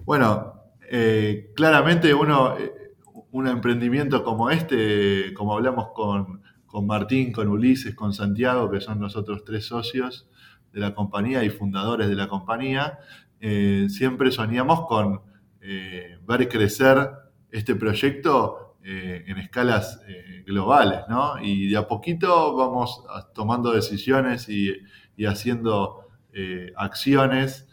Bueno, 0.04 0.54
eh, 0.90 1.52
claramente 1.54 2.14
uno, 2.14 2.56
eh, 2.58 2.94
un 3.32 3.46
emprendimiento 3.48 4.22
como 4.22 4.50
este, 4.50 5.34
como 5.34 5.54
hablamos 5.54 5.88
con, 5.94 6.42
Martín, 6.86 7.32
con 7.32 7.48
Ulises, 7.48 7.94
con 7.94 8.12
Santiago, 8.12 8.70
que 8.70 8.80
son 8.80 9.00
los 9.00 9.16
otros 9.16 9.44
tres 9.44 9.66
socios 9.66 10.28
de 10.72 10.80
la 10.80 10.94
compañía 10.94 11.42
y 11.44 11.50
fundadores 11.50 12.08
de 12.08 12.14
la 12.14 12.28
compañía, 12.28 12.98
eh, 13.40 13.86
siempre 13.88 14.30
soñamos 14.30 14.86
con 14.86 15.22
eh, 15.60 16.18
ver 16.26 16.48
crecer 16.48 17.10
este 17.50 17.74
proyecto 17.74 18.76
eh, 18.84 19.24
en 19.26 19.38
escalas 19.38 20.00
globales, 20.46 21.00
¿no? 21.08 21.34
Y 21.42 21.68
de 21.68 21.76
a 21.76 21.86
poquito 21.86 22.56
vamos 22.56 23.04
tomando 23.34 23.72
decisiones 23.72 24.48
y, 24.48 24.74
haciendo 25.26 26.06
acciones 26.76 27.67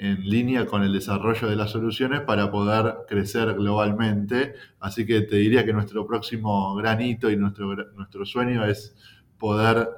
en 0.00 0.28
línea 0.28 0.66
con 0.66 0.82
el 0.82 0.92
desarrollo 0.92 1.48
de 1.48 1.56
las 1.56 1.70
soluciones 1.70 2.22
para 2.22 2.50
poder 2.50 3.00
crecer 3.06 3.54
globalmente. 3.54 4.54
Así 4.80 5.06
que 5.06 5.20
te 5.20 5.36
diría 5.36 5.64
que 5.64 5.72
nuestro 5.72 6.06
próximo 6.06 6.74
granito 6.74 7.30
y 7.30 7.36
nuestro, 7.36 7.74
nuestro 7.94 8.24
sueño 8.24 8.64
es 8.64 8.96
poder 9.38 9.88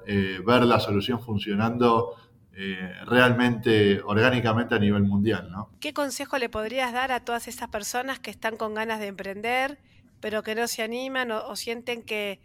ver 0.45 0.65
la 0.65 0.79
solución 0.81 1.21
funcionando 1.21 2.17
eh, 2.55 2.93
realmente 3.07 4.03
orgánicamente 4.05 4.75
a 4.75 4.79
nivel 4.79 5.05
mundial. 5.05 5.51
¿no? 5.51 5.71
¿Qué 5.81 5.95
consejo 5.95 6.37
le 6.37 6.51
podrías 6.51 6.93
dar 6.93 7.11
a 7.11 7.25
todas 7.25 7.49
esas 7.49 7.69
personas 7.69 8.19
que 8.19 8.31
están 8.31 8.59
con 8.59 8.75
ganas 8.75 9.01
de 9.01 9.07
emprender, 9.07 9.79
pero 10.21 10.43
que 10.43 10.55
no 10.55 10.69
se 10.69 10.83
animan 10.83 11.31
o, 11.31 11.57
sienten 11.57 12.03
que, 12.03 12.41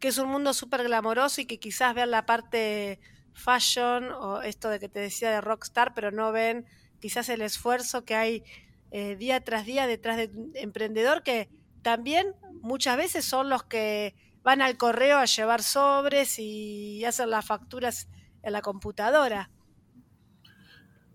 es 0.00 0.18
un 0.18 0.28
mundo 0.30 0.52
súper 0.52 0.82
glamoroso 0.82 1.42
y 1.42 1.46
que 1.46 1.60
quizás 1.60 1.94
vean 1.94 2.10
la 2.10 2.26
parte 2.26 2.98
fashion 3.34 4.10
o 4.10 4.42
esto 4.42 4.68
de 4.68 4.80
que 4.80 4.88
te 4.88 4.98
decía 4.98 5.30
de 5.30 5.40
rockstar, 5.40 5.94
pero 5.94 6.10
no 6.10 6.32
ven 6.32 6.66
quizás 7.02 7.28
el 7.28 7.42
esfuerzo 7.42 8.04
que 8.04 8.14
hay 8.14 8.44
eh, 8.92 9.16
día 9.16 9.40
tras 9.40 9.66
día 9.66 9.88
detrás 9.88 10.16
de 10.16 10.30
un 10.32 10.52
emprendedor 10.54 11.24
que 11.24 11.48
también 11.82 12.28
muchas 12.62 12.96
veces 12.96 13.24
son 13.24 13.50
los 13.50 13.64
que 13.64 14.14
van 14.44 14.62
al 14.62 14.76
correo 14.76 15.18
a 15.18 15.24
llevar 15.24 15.62
sobres 15.62 16.38
y 16.38 17.04
hacen 17.04 17.30
las 17.30 17.44
facturas 17.44 18.08
en 18.44 18.52
la 18.52 18.62
computadora. 18.62 19.50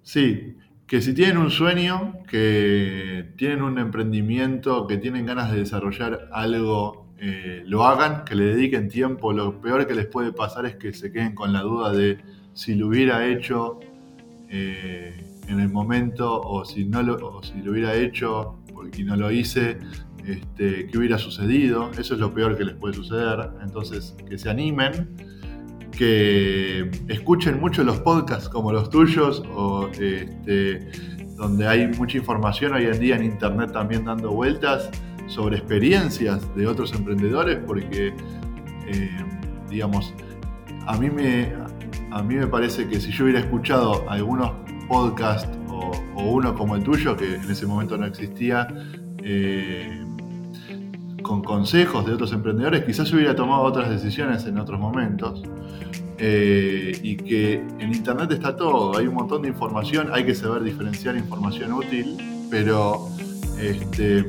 Sí, 0.04 0.58
que 0.88 1.02
si 1.02 1.13
tienen 1.13 1.38
un 1.38 1.52
sueño, 1.52 2.23
que 2.30 3.34
tienen 3.38 3.62
un 3.62 3.78
emprendimiento, 3.80 4.88
que 4.88 4.97
tienen 4.97 5.26
ganas 5.26 5.52
de 5.52 5.60
desarrollar 5.60 6.30
algo, 6.34 7.13
eh, 7.17 7.63
lo 7.65 7.86
hagan, 7.86 8.26
que 8.26 8.36
le 8.36 8.45
dediquen 8.45 8.89
tiempo. 8.89 9.32
Lo 9.32 9.62
peor 9.62 9.88
que 9.88 9.95
les 9.95 10.06
puede 10.06 10.34
pasar 10.34 10.65
es 10.65 10.76
que 10.76 10.93
se 10.93 11.12
queden 11.12 11.34
con 11.34 11.54
la 11.54 11.62
duda 11.62 11.91
de 11.91 12.19
si 12.54 12.76
lo 12.76 12.88
hubiera 12.88 13.26
hecho 13.28 13.80
eh, 14.50 15.26
en 15.47 15.60
el 15.60 15.69
momento 15.69 16.41
o 16.41 16.65
si, 16.65 16.86
no 16.86 17.01
lo, 17.01 17.41
si 17.43 17.62
lo 17.62 17.71
hubiera 17.71 17.93
hecho 17.95 18.60
y 18.97 19.03
no 19.03 19.15
lo 19.15 19.31
hice, 19.31 19.79
este, 20.25 20.88
qué 20.88 20.97
hubiera 20.97 21.17
sucedido. 21.17 21.91
Eso 21.97 22.13
es 22.13 22.19
lo 22.19 22.33
peor 22.33 22.57
que 22.57 22.65
les 22.65 22.75
puede 22.75 22.93
suceder. 22.93 23.49
Entonces, 23.63 24.15
que 24.27 24.38
se 24.38 24.49
animen 24.49 25.15
que 25.97 26.91
escuchen 27.07 27.60
mucho 27.60 27.83
los 27.83 27.99
podcasts 27.99 28.47
como 28.47 28.71
los 28.71 28.89
tuyos, 28.89 29.43
o 29.55 29.88
este, 29.99 30.91
donde 31.36 31.67
hay 31.67 31.88
mucha 31.88 32.17
información 32.17 32.73
hoy 32.73 32.86
en 32.86 32.99
día 32.99 33.15
en 33.15 33.25
internet 33.25 33.71
también 33.71 34.05
dando 34.05 34.31
vueltas 34.31 34.91
sobre 35.25 35.57
experiencias 35.57 36.55
de 36.55 36.67
otros 36.67 36.93
emprendedores, 36.93 37.57
porque, 37.65 38.13
eh, 38.88 39.10
digamos, 39.69 40.13
a 40.86 40.97
mí, 40.97 41.10
me, 41.10 41.51
a 42.12 42.21
mí 42.21 42.36
me 42.36 42.47
parece 42.47 42.88
que 42.88 42.99
si 42.99 43.12
yo 43.12 43.25
hubiera 43.25 43.39
escuchado 43.39 44.10
algunos 44.10 44.51
podcasts 44.88 45.50
o, 45.69 45.91
uno 46.15 46.56
como 46.56 46.76
el 46.76 46.84
tuyo, 46.84 47.15
que 47.15 47.36
en 47.36 47.50
ese 47.50 47.65
momento 47.65 47.97
no 47.97 48.06
existía, 48.06 48.67
eh, 49.23 50.04
con 51.21 51.43
consejos 51.43 52.06
de 52.06 52.13
otros 52.13 52.32
emprendedores, 52.34 52.84
quizás 52.86 53.12
hubiera 53.13 53.36
tomado 53.36 53.63
otras 53.63 53.89
decisiones 53.89 54.45
en 54.45 54.58
otros 54.58 54.80
momentos. 54.80 55.43
Eh, 56.19 56.97
y 57.04 57.15
que 57.15 57.63
en 57.80 57.93
Internet 57.93 58.32
está 58.32 58.56
todo, 58.56 58.97
hay 58.97 59.06
un 59.06 59.13
montón 59.13 59.43
de 59.43 59.50
información, 59.50 60.10
hay 60.12 60.26
que 60.26 60.34
saber 60.34 60.63
diferenciar 60.63 61.15
información 61.15 61.73
útil, 61.73 62.17
pero 62.50 63.08
este, 63.62 64.26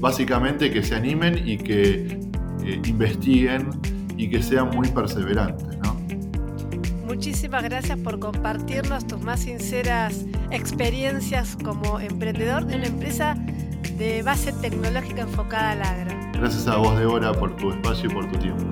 básicamente 0.00 0.70
que 0.70 0.82
se 0.82 0.94
animen 0.94 1.48
y 1.48 1.56
que 1.56 2.18
eh, 2.64 2.82
investiguen 2.86 3.70
y 4.18 4.28
que 4.28 4.42
sean 4.42 4.68
muy 4.70 4.88
perseverantes. 4.88 5.78
¿no? 5.78 5.97
Muchísimas 7.08 7.62
gracias 7.62 7.98
por 7.98 8.18
compartirnos 8.18 9.06
tus 9.06 9.18
más 9.22 9.40
sinceras 9.40 10.26
experiencias 10.50 11.56
como 11.64 12.00
emprendedor 12.00 12.66
de 12.66 12.76
una 12.76 12.86
empresa 12.86 13.34
de 13.96 14.22
base 14.22 14.52
tecnológica 14.52 15.22
enfocada 15.22 15.70
al 15.70 15.82
agro. 15.82 16.14
Gracias 16.34 16.68
a 16.68 16.76
vos, 16.76 16.98
Débora, 16.98 17.32
por 17.32 17.56
tu 17.56 17.70
espacio 17.70 18.10
y 18.10 18.12
por 18.12 18.30
tu 18.30 18.38
tiempo. 18.38 18.62